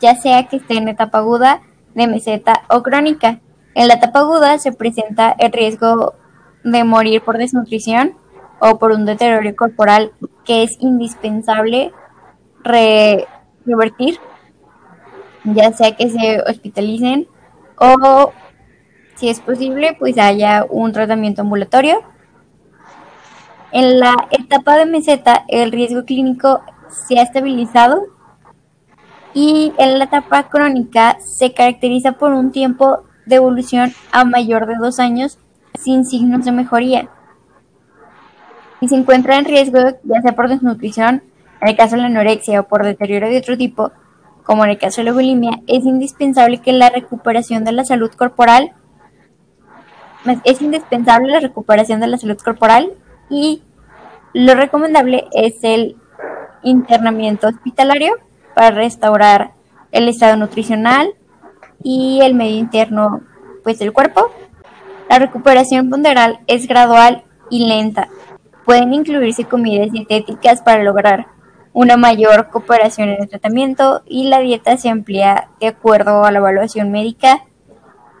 [0.00, 1.62] ya sea que esté en etapa aguda,
[1.94, 3.40] de meseta o crónica.
[3.74, 6.14] En la etapa aguda se presenta el riesgo
[6.64, 8.14] de morir por desnutrición
[8.60, 10.12] o por un deterioro corporal
[10.44, 11.92] que es indispensable
[12.64, 14.18] revertir,
[15.44, 17.28] ya sea que se hospitalicen
[17.76, 18.32] o
[19.14, 22.02] si es posible, pues haya un tratamiento ambulatorio.
[23.70, 28.02] En la etapa de meseta, el riesgo clínico se ha estabilizado
[29.34, 34.76] y en la etapa crónica se caracteriza por un tiempo de evolución a mayor de
[34.76, 35.38] dos años
[35.78, 37.10] sin signos de mejoría.
[38.80, 41.22] Y se encuentra en riesgo, ya sea por desnutrición,
[41.60, 43.92] en el caso de la anorexia o por deterioro de otro tipo,
[44.44, 48.10] como en el caso de la bulimia, es indispensable que la recuperación de la salud
[48.12, 48.72] corporal
[50.44, 52.92] es indispensable la recuperación de la salud corporal
[53.30, 53.62] y
[54.32, 55.96] lo recomendable es el
[56.62, 58.14] internamiento hospitalario
[58.54, 59.52] para restaurar
[59.92, 61.14] el estado nutricional
[61.82, 63.22] y el medio interno
[63.62, 64.30] pues del cuerpo.
[65.08, 68.08] La recuperación ponderal es gradual y lenta.
[68.64, 71.28] Pueden incluirse comidas dietéticas para lograr
[71.72, 76.38] una mayor cooperación en el tratamiento y la dieta se amplía de acuerdo a la
[76.38, 77.44] evaluación médica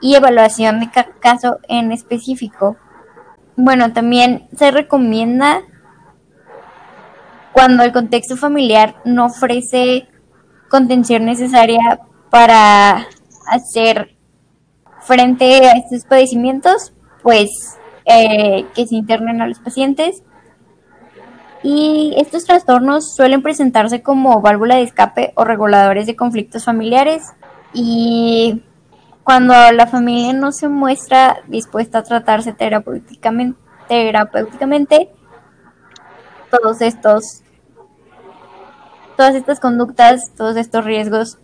[0.00, 0.90] y evaluación de
[1.20, 2.76] caso en específico.
[3.60, 5.62] Bueno, también se recomienda
[7.52, 10.06] cuando el contexto familiar no ofrece
[10.70, 11.98] contención necesaria
[12.30, 13.08] para
[13.48, 14.16] hacer
[15.00, 16.92] frente a estos padecimientos,
[17.24, 17.50] pues
[18.04, 20.22] eh, que se internen a los pacientes.
[21.64, 27.24] Y estos trastornos suelen presentarse como válvula de escape o reguladores de conflictos familiares
[27.74, 28.62] y
[29.28, 35.10] cuando la familia no se muestra dispuesta a tratarse terapéuticamente,
[36.50, 37.42] todos estos
[39.18, 41.36] todas estas conductas, todos estos riesgos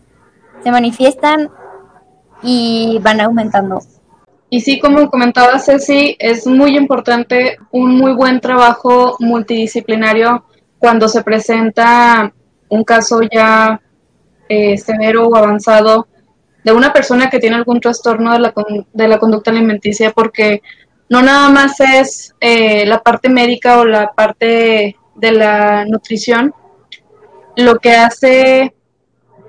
[0.63, 1.51] se manifiestan
[2.43, 3.81] y van aumentando.
[4.49, 10.47] Y sí, como comentaba Ceci, es muy importante un muy buen trabajo multidisciplinario
[10.79, 12.33] cuando se presenta
[12.71, 13.79] un caso ya
[14.49, 16.09] eh, severo o avanzado
[16.65, 18.55] de una persona que tiene algún trastorno de la,
[18.93, 20.63] de la conducta alimenticia, porque
[21.09, 26.55] no nada más es eh, la parte médica o la parte de la nutrición,
[27.57, 28.75] lo que hace,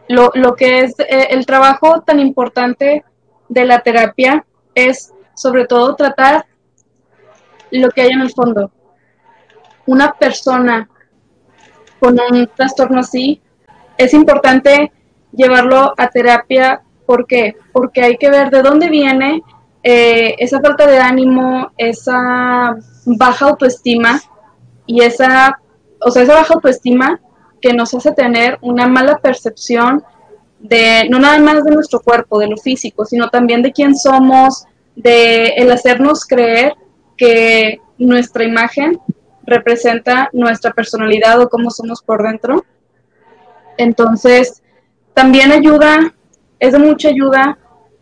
[0.10, 3.04] lo, lo que es eh, el trabajo tan importante
[3.48, 4.46] de la terapia
[4.76, 6.46] es sobre todo tratar
[7.72, 8.72] lo que hay en el fondo.
[9.86, 10.90] Una persona
[12.00, 13.42] con un trastorno así,
[13.98, 14.92] es importante
[15.32, 17.56] llevarlo a terapia ¿Por qué?
[17.72, 19.44] Porque hay que ver de dónde viene
[19.84, 22.76] eh, esa falta de ánimo, esa
[23.06, 24.20] baja autoestima
[24.88, 25.60] y esa,
[26.02, 27.20] o sea, esa baja autoestima
[27.62, 30.04] que nos hace tener una mala percepción
[30.60, 34.66] de, no nada más de nuestro cuerpo, de lo físico, sino también de quién somos,
[34.96, 36.74] de el hacernos creer
[37.18, 39.00] que nuestra imagen
[39.44, 42.66] representa nuestra personalidad o cómo somos por dentro.
[43.78, 44.64] Entonces,
[45.14, 46.14] también ayuda
[46.66, 47.58] es de mucha ayuda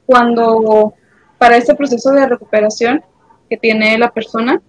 [0.06, 0.94] cuando
[1.38, 3.04] para este proceso de recuperación
[3.50, 4.62] que tiene la persona.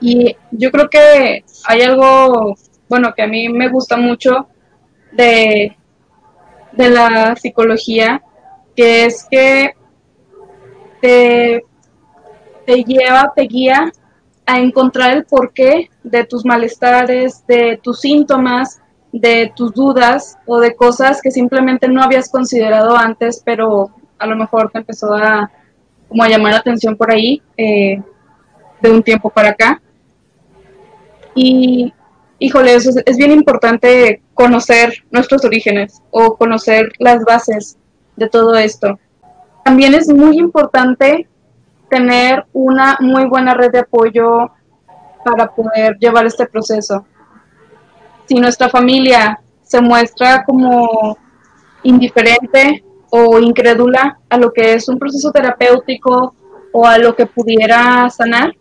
[0.00, 2.54] Y yo creo que hay algo,
[2.88, 4.48] bueno, que a mí me gusta mucho
[5.12, 5.76] de,
[6.72, 8.22] de la psicología,
[8.74, 9.74] que es que
[11.00, 11.64] te,
[12.66, 13.92] te lleva, te guía
[14.46, 18.80] a encontrar el porqué de tus malestares, de tus síntomas,
[19.20, 24.34] de tus dudas o de cosas que simplemente no habías considerado antes, pero a lo
[24.34, 25.52] mejor te empezó a,
[26.08, 28.02] como a llamar la atención por ahí eh,
[28.80, 29.80] de un tiempo para acá.
[31.32, 31.94] Y,
[32.40, 37.78] híjole, es, es bien importante conocer nuestros orígenes o conocer las bases
[38.16, 38.98] de todo esto.
[39.64, 41.28] También es muy importante
[41.88, 44.50] tener una muy buena red de apoyo
[45.24, 47.06] para poder llevar este proceso
[48.26, 51.16] si nuestra familia se muestra como
[51.82, 56.34] indiferente o incrédula a lo que es un proceso terapéutico
[56.72, 58.54] o a lo que pudiera sanar,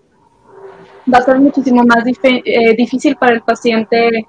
[1.11, 4.27] va a ser muchísimo más eh, difícil para el paciente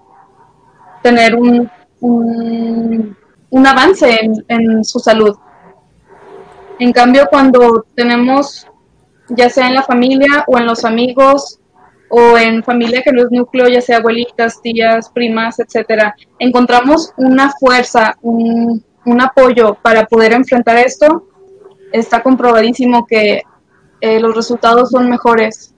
[1.03, 1.71] tener un,
[2.01, 5.37] un, avance en, en su salud.
[6.79, 8.67] En cambio, cuando tenemos,
[9.29, 11.61] ya sea en la familia o en los amigos,
[12.17, 17.51] o en familia que no es núcleo, ya sea abuelitas, tías, primas, etcétera, encontramos una
[17.59, 18.85] fuerza, un,
[19.21, 21.27] apoyo para poder enfrentar esto,
[21.93, 23.43] está comprobadísimo que
[24.01, 25.75] eh, los resultados son mejores.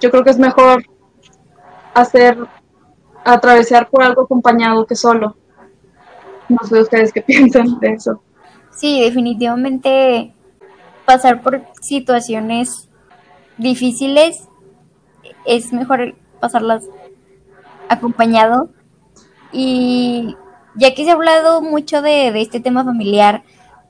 [0.00, 0.82] Yo creo que es mejor
[1.94, 2.36] hacer,
[3.24, 5.36] atravesar por algo acompañado que solo.
[6.48, 8.20] No sé ustedes qué piensan de eso.
[8.72, 10.34] Sí, definitivamente
[11.06, 12.88] pasar por situaciones
[13.58, 14.48] difíciles
[15.46, 16.84] es mejor pasarlas
[17.88, 18.70] acompañado.
[19.52, 20.36] Y
[20.74, 23.42] ya que se ha hablado mucho de, este tema familiar,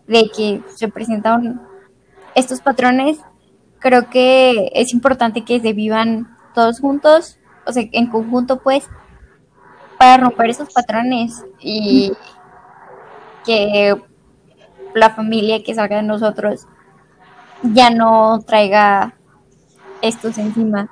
[0.07, 1.41] de que se presenta
[2.35, 3.19] estos patrones,
[3.79, 8.89] creo que es importante que se vivan todos juntos, o sea, en conjunto, pues,
[9.99, 12.13] para romper esos patrones y
[13.45, 13.97] que
[14.95, 16.67] la familia que salga de nosotros
[17.63, 19.15] ya no traiga
[20.01, 20.91] estos encima.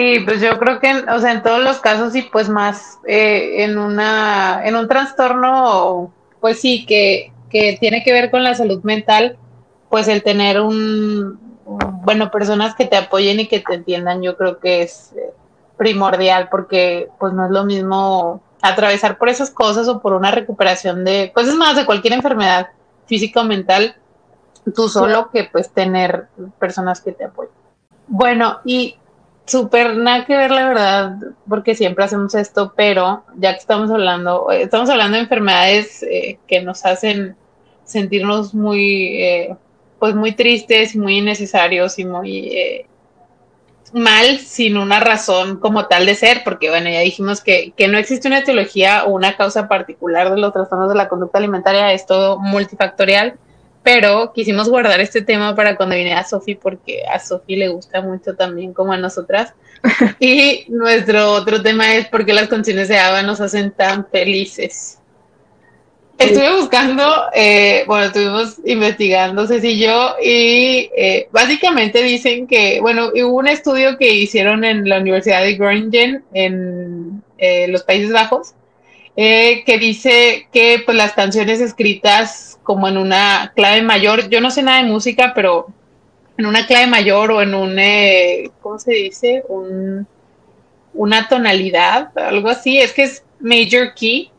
[0.00, 3.64] Sí, pues yo creo que, o sea, en todos los casos y pues más eh,
[3.64, 8.82] en una, en un trastorno, pues sí, que, que tiene que ver con la salud
[8.82, 9.36] mental,
[9.90, 11.38] pues el tener un,
[12.02, 15.14] bueno, personas que te apoyen y que te entiendan, yo creo que es
[15.76, 21.04] primordial porque pues no es lo mismo atravesar por esas cosas o por una recuperación
[21.04, 22.68] de, pues es más, de cualquier enfermedad
[23.04, 23.96] física o mental,
[24.74, 26.28] tú solo que pues tener
[26.58, 27.52] personas que te apoyen.
[28.08, 28.96] Bueno, y
[29.46, 31.16] súper nada que ver la verdad,
[31.48, 36.62] porque siempre hacemos esto, pero ya que estamos hablando, estamos hablando de enfermedades eh, que
[36.62, 37.36] nos hacen
[37.84, 39.56] sentirnos muy, eh,
[39.98, 42.86] pues muy tristes muy innecesarios y muy eh,
[43.92, 47.98] mal sin una razón como tal de ser, porque bueno, ya dijimos que, que no
[47.98, 52.06] existe una etiología o una causa particular de los trastornos de la conducta alimentaria, es
[52.06, 53.38] todo multifactorial,
[53.82, 58.02] pero quisimos guardar este tema para cuando viene a Sofi, porque a Sofi le gusta
[58.02, 59.54] mucho también como a nosotras.
[60.20, 64.98] y nuestro otro tema es por qué las canciones de Ava nos hacen tan felices.
[66.20, 67.02] Estuve buscando,
[67.34, 73.48] eh, bueno, estuvimos investigando, Ceci y yo, y eh, básicamente dicen que, bueno, hubo un
[73.48, 78.52] estudio que hicieron en la Universidad de Groningen en eh, los Países Bajos,
[79.16, 84.62] que dice que pues las canciones escritas como en una clave mayor, yo no sé
[84.62, 85.66] nada de música, pero
[86.38, 87.76] en una clave mayor o en un,
[88.60, 89.42] ¿cómo se dice?
[89.48, 90.06] Un,
[90.94, 94.30] una tonalidad, algo así, es que es major key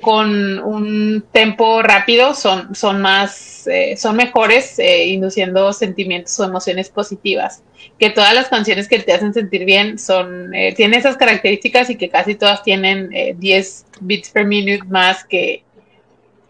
[0.00, 6.90] con un tempo rápido son, son más, eh, son mejores, eh, induciendo sentimientos o emociones
[6.90, 7.64] positivas.
[7.98, 11.96] Que todas las canciones que te hacen sentir bien son, eh, tienen esas características y
[11.96, 15.64] que casi todas tienen 10 bits per minute más que,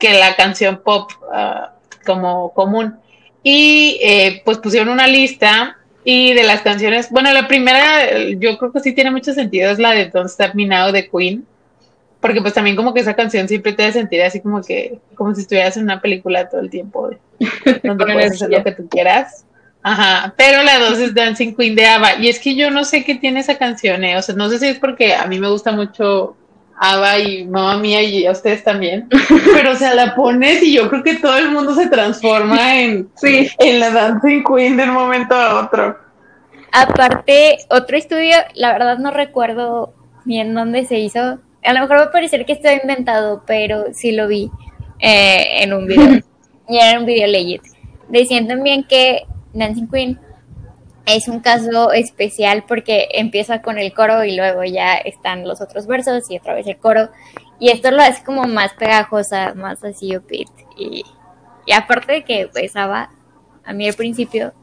[0.04, 1.72] que la canción pop ah,
[2.04, 2.96] como común.
[3.42, 3.98] Y
[4.44, 8.92] pues pusieron una lista y de las canciones, bueno, la primera yo creo que sí
[8.92, 11.46] tiene mucho sentido, es la de Don't Stop Me Now de Queen
[12.24, 15.34] porque pues también como que esa canción siempre te debe sentir así como que, como
[15.34, 17.10] si estuvieras en una película todo el tiempo,
[17.84, 19.44] donde puedes hacer lo que tú quieras.
[19.82, 23.04] Ajá, pero la dos es Dancing Queen de ABBA, y es que yo no sé
[23.04, 24.16] qué tiene esa canción, ¿eh?
[24.16, 26.34] o sea, no sé si es porque a mí me gusta mucho
[26.76, 29.08] ABBA y mamá mía y a ustedes también,
[29.54, 33.08] pero o sea, la pones y yo creo que todo el mundo se transforma en,
[33.16, 33.48] sí.
[33.58, 35.98] en la Dancing Queen de un momento a otro.
[36.72, 39.94] Aparte, otro estudio, la verdad no recuerdo
[40.24, 44.12] bien dónde se hizo, a lo mejor va a parecer que estoy inventado, pero sí
[44.12, 44.50] lo vi
[45.00, 46.20] eh, en un video.
[46.68, 47.62] y era un video legit.
[48.08, 49.22] Decían también que
[49.54, 50.18] Dancing Queen
[51.06, 55.86] es un caso especial porque empieza con el coro y luego ya están los otros
[55.86, 57.10] versos y otra vez el coro.
[57.58, 60.48] Y esto lo hace como más pegajosa, más así upbeat.
[60.76, 61.04] Y,
[61.72, 63.10] aparte de que pesaba,
[63.64, 64.54] a mí al principio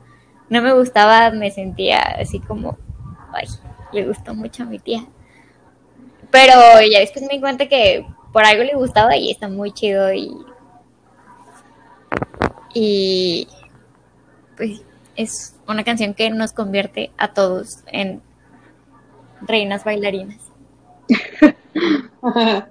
[0.49, 2.77] no me gustaba, me sentía así como,
[3.33, 3.47] ay,
[3.93, 5.05] le gustó mucho a mi tía.
[6.31, 6.53] Pero
[6.91, 10.33] ya después me di cuenta que por algo le gustaba y está muy chido y.
[12.73, 13.47] Y.
[14.55, 14.81] Pues
[15.15, 18.21] es una canción que nos convierte a todos en
[19.41, 20.39] reinas bailarinas.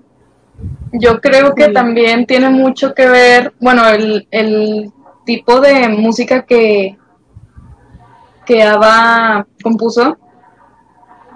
[0.92, 4.92] Yo creo que también tiene mucho que ver, bueno, el, el
[5.24, 6.98] tipo de música que,
[8.44, 10.18] que Ava compuso.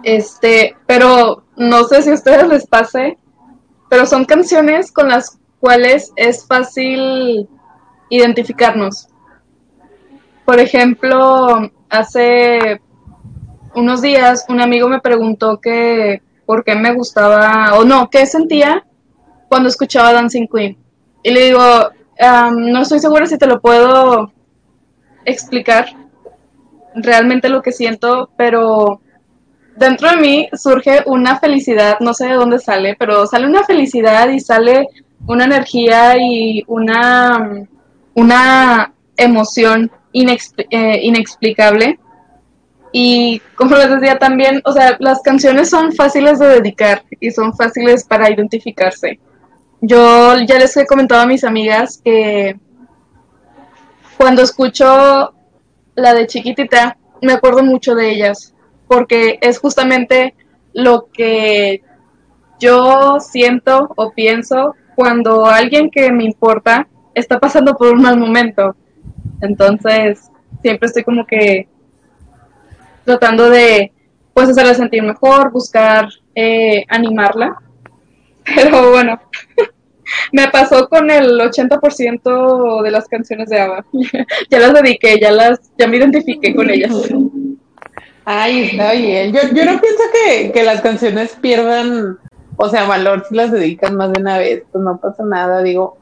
[0.02, 3.16] Este, pero no sé si a ustedes les pase,
[3.88, 7.48] pero son canciones con las cuales es fácil
[8.11, 9.09] identificarnos.
[10.45, 12.80] Por ejemplo, hace
[13.74, 18.84] unos días un amigo me preguntó que por qué me gustaba, o no, qué sentía
[19.49, 20.76] cuando escuchaba Dancing Queen.
[21.22, 21.61] Y le digo,
[22.53, 24.32] no estoy segura si te lo puedo
[25.24, 25.86] explicar
[26.95, 29.01] realmente lo que siento, pero
[29.76, 34.28] dentro de mí surge una felicidad, no sé de dónde sale, pero sale una felicidad
[34.28, 34.88] y sale
[35.26, 37.66] una energía y una,
[38.14, 41.98] una emoción eh, inexplicable.
[42.92, 47.52] Y como les decía también, o sea, las canciones son fáciles de dedicar y son
[47.54, 49.18] fáciles para identificarse.
[49.80, 52.56] Yo ya les he comentado a mis amigas que
[54.16, 55.34] cuando escucho
[55.96, 58.54] la de chiquitita, me acuerdo mucho de ellas
[58.86, 60.34] porque es justamente
[60.72, 61.82] lo que
[62.60, 68.76] yo siento o pienso cuando alguien que me importa está pasando por un mal momento.
[69.45, 70.30] Entonces,
[70.62, 71.68] siempre estoy como que
[73.05, 73.92] tratando de
[74.32, 77.57] pues hacerla sentir mejor, buscar eh, animarla.
[78.45, 79.20] Pero bueno,
[80.32, 83.84] me pasó con el 80% de las canciones de ABBA.
[84.51, 86.92] ya las dediqué, ya las, ya me identifiqué con ellas.
[88.24, 89.32] Ay, está bien.
[89.32, 92.18] Yo, yo no pienso que, que las canciones pierdan,
[92.57, 95.62] o sea, valor si las dedicas más de una vez, pues no pasa nada.
[95.62, 95.99] Digo,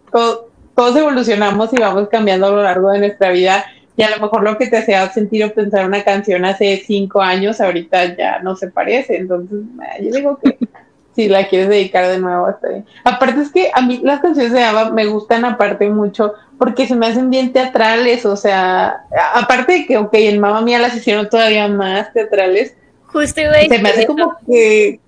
[0.74, 3.64] todos evolucionamos y vamos cambiando a lo largo de nuestra vida
[3.96, 7.20] y a lo mejor lo que te hacía sentir o pensar una canción hace cinco
[7.20, 9.16] años, ahorita ya no se parece.
[9.16, 9.60] Entonces,
[10.00, 10.56] yo digo que
[11.14, 12.86] si la quieres dedicar de nuevo, está bien.
[13.04, 16.94] Aparte es que a mí las canciones de ABBA me gustan aparte mucho porque se
[16.94, 19.04] me hacen bien teatrales, o sea,
[19.34, 22.74] aparte de que, ok, en Mamma Mía las hicieron todavía más teatrales.
[23.06, 25.00] Justo, Se me hace como que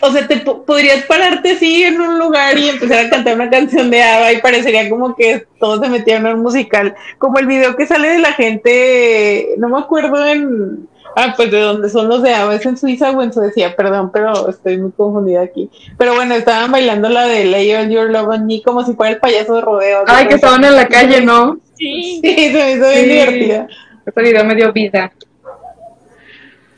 [0.00, 3.90] o sea, te podrías pararte así en un lugar y empezar a cantar una canción
[3.90, 7.76] de Ava y parecería como que todo se metía en un musical, como el video
[7.76, 12.22] que sale de la gente, no me acuerdo en, ah, pues de dónde son los
[12.22, 15.68] de Ava, es en Suiza o en Suecia, perdón, pero estoy muy confundida aquí.
[15.98, 19.12] Pero bueno, estaban bailando la de Lay on Your Love on Me como si fuera
[19.12, 20.04] el payaso de rodeo.
[20.06, 21.58] Ay, que estaban en la calle, ¿no?
[21.74, 22.20] Sí.
[22.22, 23.66] Sí, se me hizo bien divertida.
[24.06, 25.12] Ese video me dio vida.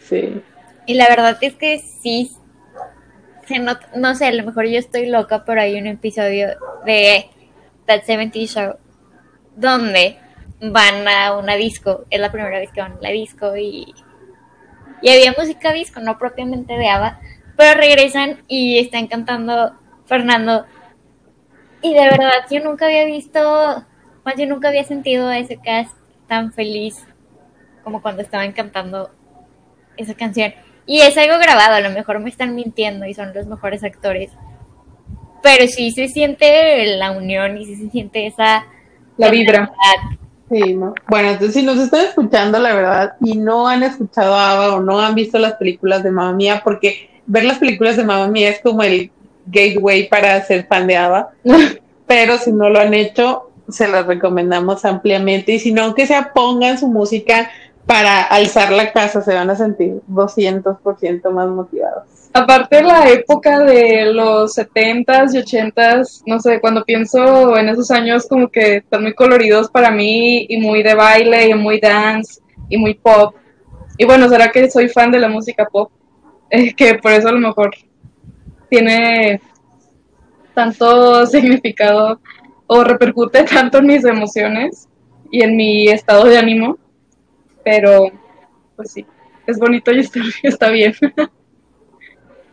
[0.08, 0.42] Sí.
[0.86, 2.32] Y la verdad es que sí
[3.96, 6.48] no, sé, a lo mejor yo estoy loca, pero hay un episodio
[6.84, 7.26] de
[7.86, 8.76] That 70 Show
[9.56, 10.18] donde
[10.60, 13.94] van a una disco, es la primera vez que van a la disco y,
[15.02, 17.20] y había música disco, no propiamente de ABBA,
[17.56, 19.76] pero regresan y están cantando
[20.06, 20.66] Fernando.
[21.82, 23.84] Y de verdad, yo nunca había visto,
[24.24, 25.96] más yo nunca había sentido a ese cast
[26.28, 27.04] tan feliz
[27.82, 29.10] como cuando estaban cantando
[29.96, 30.54] esa canción.
[30.86, 34.30] Y es algo grabado, a lo mejor me están mintiendo y son los mejores actores.
[35.42, 38.66] Pero sí se siente la unión y sí se siente esa...
[39.16, 39.72] La vibra.
[40.50, 40.94] Sí, ¿no?
[41.08, 44.80] Bueno, entonces si nos están escuchando, la verdad, y no han escuchado a Ava o
[44.80, 48.50] no han visto las películas de Mamma Mía, porque ver las películas de Mamma Mía
[48.50, 49.10] es como el
[49.46, 51.30] gateway para ser fan de Ava.
[52.06, 55.52] pero si no lo han hecho, se las recomendamos ampliamente.
[55.52, 57.50] Y si no, que se pongan su música
[57.86, 62.04] para alzar la casa, se van a sentir 200% más motivados.
[62.34, 68.26] Aparte la época de los 70s y 80s, no sé, cuando pienso en esos años
[68.26, 72.78] como que están muy coloridos para mí y muy de baile y muy dance y
[72.78, 73.34] muy pop.
[73.98, 75.90] Y bueno, será que soy fan de la música pop,
[76.50, 77.70] eh, que por eso a lo mejor
[78.70, 79.40] tiene
[80.54, 82.20] tanto significado
[82.66, 84.88] o repercute tanto en mis emociones
[85.30, 86.78] y en mi estado de ánimo
[87.64, 88.10] pero
[88.76, 89.06] pues sí,
[89.46, 90.94] es bonito y está, está bien.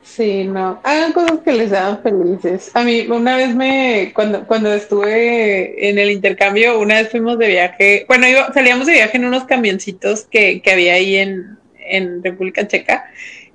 [0.03, 2.71] Sí, no, hagan cosas que les hagan felices.
[2.73, 7.47] A mí una vez me, cuando, cuando estuve en el intercambio, una vez fuimos de
[7.47, 12.67] viaje, bueno, salíamos de viaje en unos camioncitos que, que había ahí en, en República
[12.67, 13.05] Checa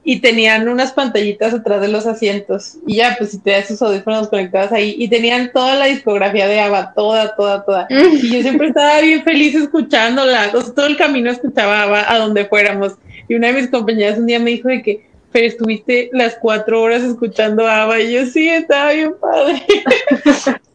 [0.06, 3.80] y tenían unas pantallitas atrás de los asientos y ya pues si te das sus
[3.80, 7.88] audífonos conectados ahí y tenían toda la discografía de Ava, toda, toda, toda.
[7.90, 12.92] Y yo siempre estaba bien feliz escuchándola, todo el camino escuchaba Ava a donde fuéramos.
[13.28, 16.82] Y una de mis compañeras un día me dijo de que, pero estuviste las cuatro
[16.82, 19.62] horas escuchando Ava y yo sí, estaba bien padre.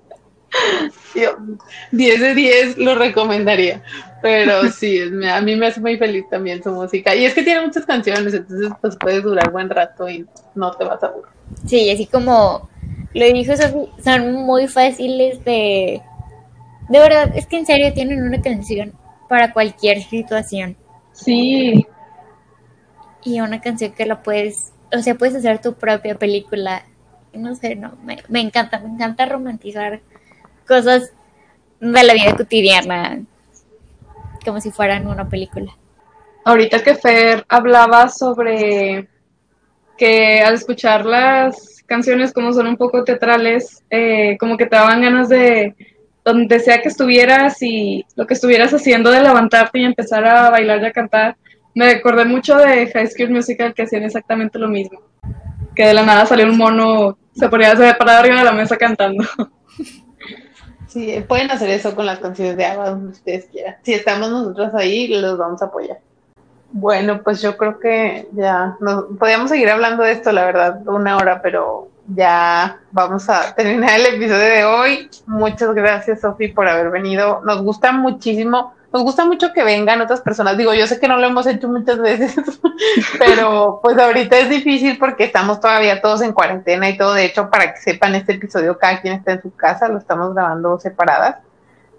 [1.91, 3.83] 10 de 10 lo recomendaría.
[4.21, 7.15] Pero sí, a mí me hace muy feliz también su música.
[7.15, 10.25] Y es que tiene muchas canciones, entonces pues puedes durar buen rato y
[10.55, 11.31] no te vas a aburrir.
[11.65, 12.69] Sí, así como
[13.13, 13.53] lo dijo
[14.03, 16.01] son muy fáciles de...
[16.89, 18.93] De verdad, es que en serio tienen una canción
[19.27, 20.75] para cualquier situación.
[21.11, 21.85] Sí.
[23.23, 26.83] Y una canción que la puedes, o sea, puedes hacer tu propia película.
[27.33, 30.01] No sé, no, me, me encanta, me encanta romantizar
[30.69, 31.11] cosas
[31.81, 33.19] de la vida cotidiana
[34.45, 35.75] como si fueran una película.
[36.45, 39.07] Ahorita que Fer hablaba sobre
[39.97, 45.01] que al escuchar las canciones como son un poco teatrales, eh, como que te daban
[45.01, 45.75] ganas de,
[46.23, 50.81] donde sea que estuvieras y lo que estuvieras haciendo, de levantarte y empezar a bailar
[50.81, 51.35] y a cantar.
[51.75, 55.01] Me recordé mucho de High School Musical que hacían exactamente lo mismo.
[55.75, 58.77] Que de la nada salió un mono, se ponía se parar arriba de la mesa
[58.77, 59.25] cantando.
[60.89, 63.75] Sí, pueden hacer eso con las canciones de agua donde ustedes quieran.
[63.83, 65.99] Si estamos nosotros ahí, los vamos a apoyar.
[66.71, 71.17] Bueno, pues yo creo que ya nos, podríamos seguir hablando de esto, la verdad, una
[71.17, 75.09] hora, pero ya vamos a terminar el episodio de hoy.
[75.27, 77.41] Muchas gracias, Sofi, por haber venido.
[77.45, 80.57] Nos gusta muchísimo nos gusta mucho que vengan otras personas.
[80.57, 82.35] Digo, yo sé que no lo hemos hecho muchas veces,
[83.19, 87.13] pero pues ahorita es difícil porque estamos todavía todos en cuarentena y todo.
[87.13, 90.33] De hecho, para que sepan, este episodio cada quien está en su casa, lo estamos
[90.33, 91.37] grabando separadas.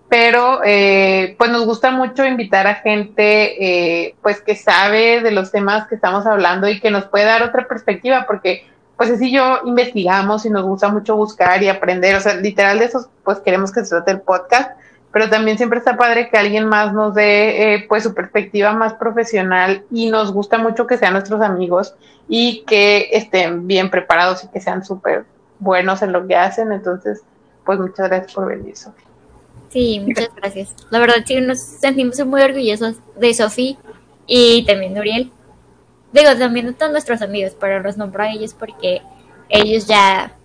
[0.09, 5.53] pero eh, pues nos gusta mucho invitar a gente eh, pues que sabe de los
[5.53, 8.67] temas que estamos hablando y que nos puede dar otra perspectiva, porque
[8.97, 12.87] pues así yo investigamos y nos gusta mucho buscar y aprender, o sea, literal de
[12.87, 14.73] eso pues queremos que se trate el podcast,
[15.13, 18.95] pero también siempre está padre que alguien más nos dé eh, pues su perspectiva más
[18.95, 21.95] profesional y nos gusta mucho que sean nuestros amigos
[22.29, 25.25] y que estén bien preparados y que sean súper
[25.59, 27.23] buenos en lo que hacen, entonces
[27.65, 29.07] pues muchas gracias por venir, Sofía.
[29.69, 30.75] Sí, muchas gracias.
[30.91, 33.77] La verdad sí nos sentimos muy orgullosos de Sofía
[34.27, 35.33] y también de Uriel.
[36.13, 39.03] Digo, también de todos nuestros amigos, pero los nombro a ellos porque
[39.49, 40.37] ellos ya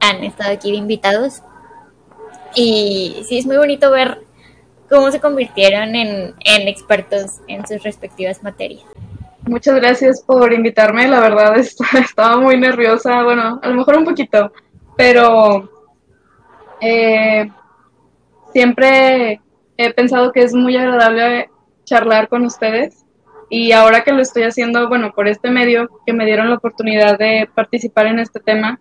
[0.00, 1.42] han estado aquí de invitados
[2.54, 4.18] y sí, es muy bonito ver
[4.92, 8.84] cómo se convirtieron en, expertos en sus respectivas materias.
[9.46, 11.56] Muchas gracias por invitarme, la verdad
[11.98, 14.52] estaba muy nerviosa, bueno, a lo mejor un poquito,
[14.96, 15.68] pero
[16.80, 17.50] eh,
[18.52, 19.40] siempre
[19.76, 21.48] he pensado que es muy agradable
[21.84, 23.04] charlar con ustedes
[23.48, 27.18] y ahora que lo estoy haciendo, bueno, por este medio, que me dieron la oportunidad
[27.18, 28.78] de participar en este tema,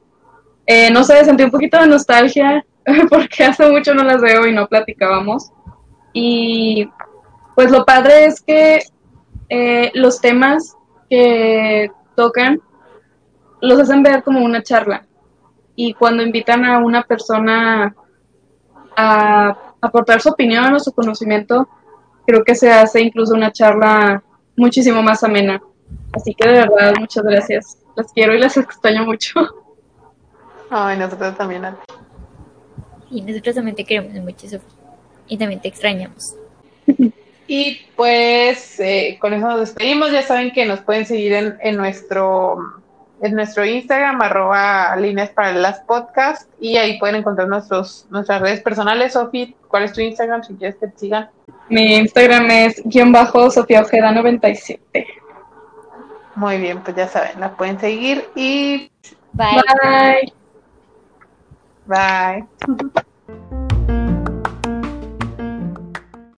[0.65, 2.65] eh, no sé, sentí un poquito de nostalgia
[3.09, 5.51] porque hace mucho no las veo y no platicábamos.
[6.13, 6.89] Y
[7.55, 8.84] pues lo padre es que
[9.49, 10.75] eh, los temas
[11.09, 12.61] que tocan
[13.61, 15.05] los hacen ver como una charla.
[15.75, 17.95] Y cuando invitan a una persona
[18.95, 21.67] a aportar su opinión o su conocimiento,
[22.25, 24.23] creo que se hace incluso una charla
[24.55, 25.61] muchísimo más amena.
[26.13, 27.77] Así que de verdad, muchas gracias.
[27.95, 29.39] Las quiero y las extraño mucho.
[30.69, 31.65] Ay, nosotros también
[33.12, 34.70] y nosotros también te queremos mucho, Sofía.
[35.28, 36.36] Y también te extrañamos.
[37.53, 40.09] Y pues eh, con eso nos despedimos.
[40.09, 42.59] Ya saben que nos pueden seguir en, nuestro
[43.22, 49.12] en nuestro Instagram, arroba líneas paralelas podcast, y ahí pueden encontrar nuestros, nuestras redes personales.
[49.12, 50.45] Sofía, ¿cuál es tu Instagram?
[50.45, 51.30] Si quieres que te sigan.
[51.68, 55.05] Mi Instagram es guion bajo Sofía Ojeda 97.
[56.36, 58.89] Muy bien, pues ya saben, la pueden seguir y
[59.34, 59.62] bye.
[59.84, 60.41] bye.
[61.86, 62.43] Bye.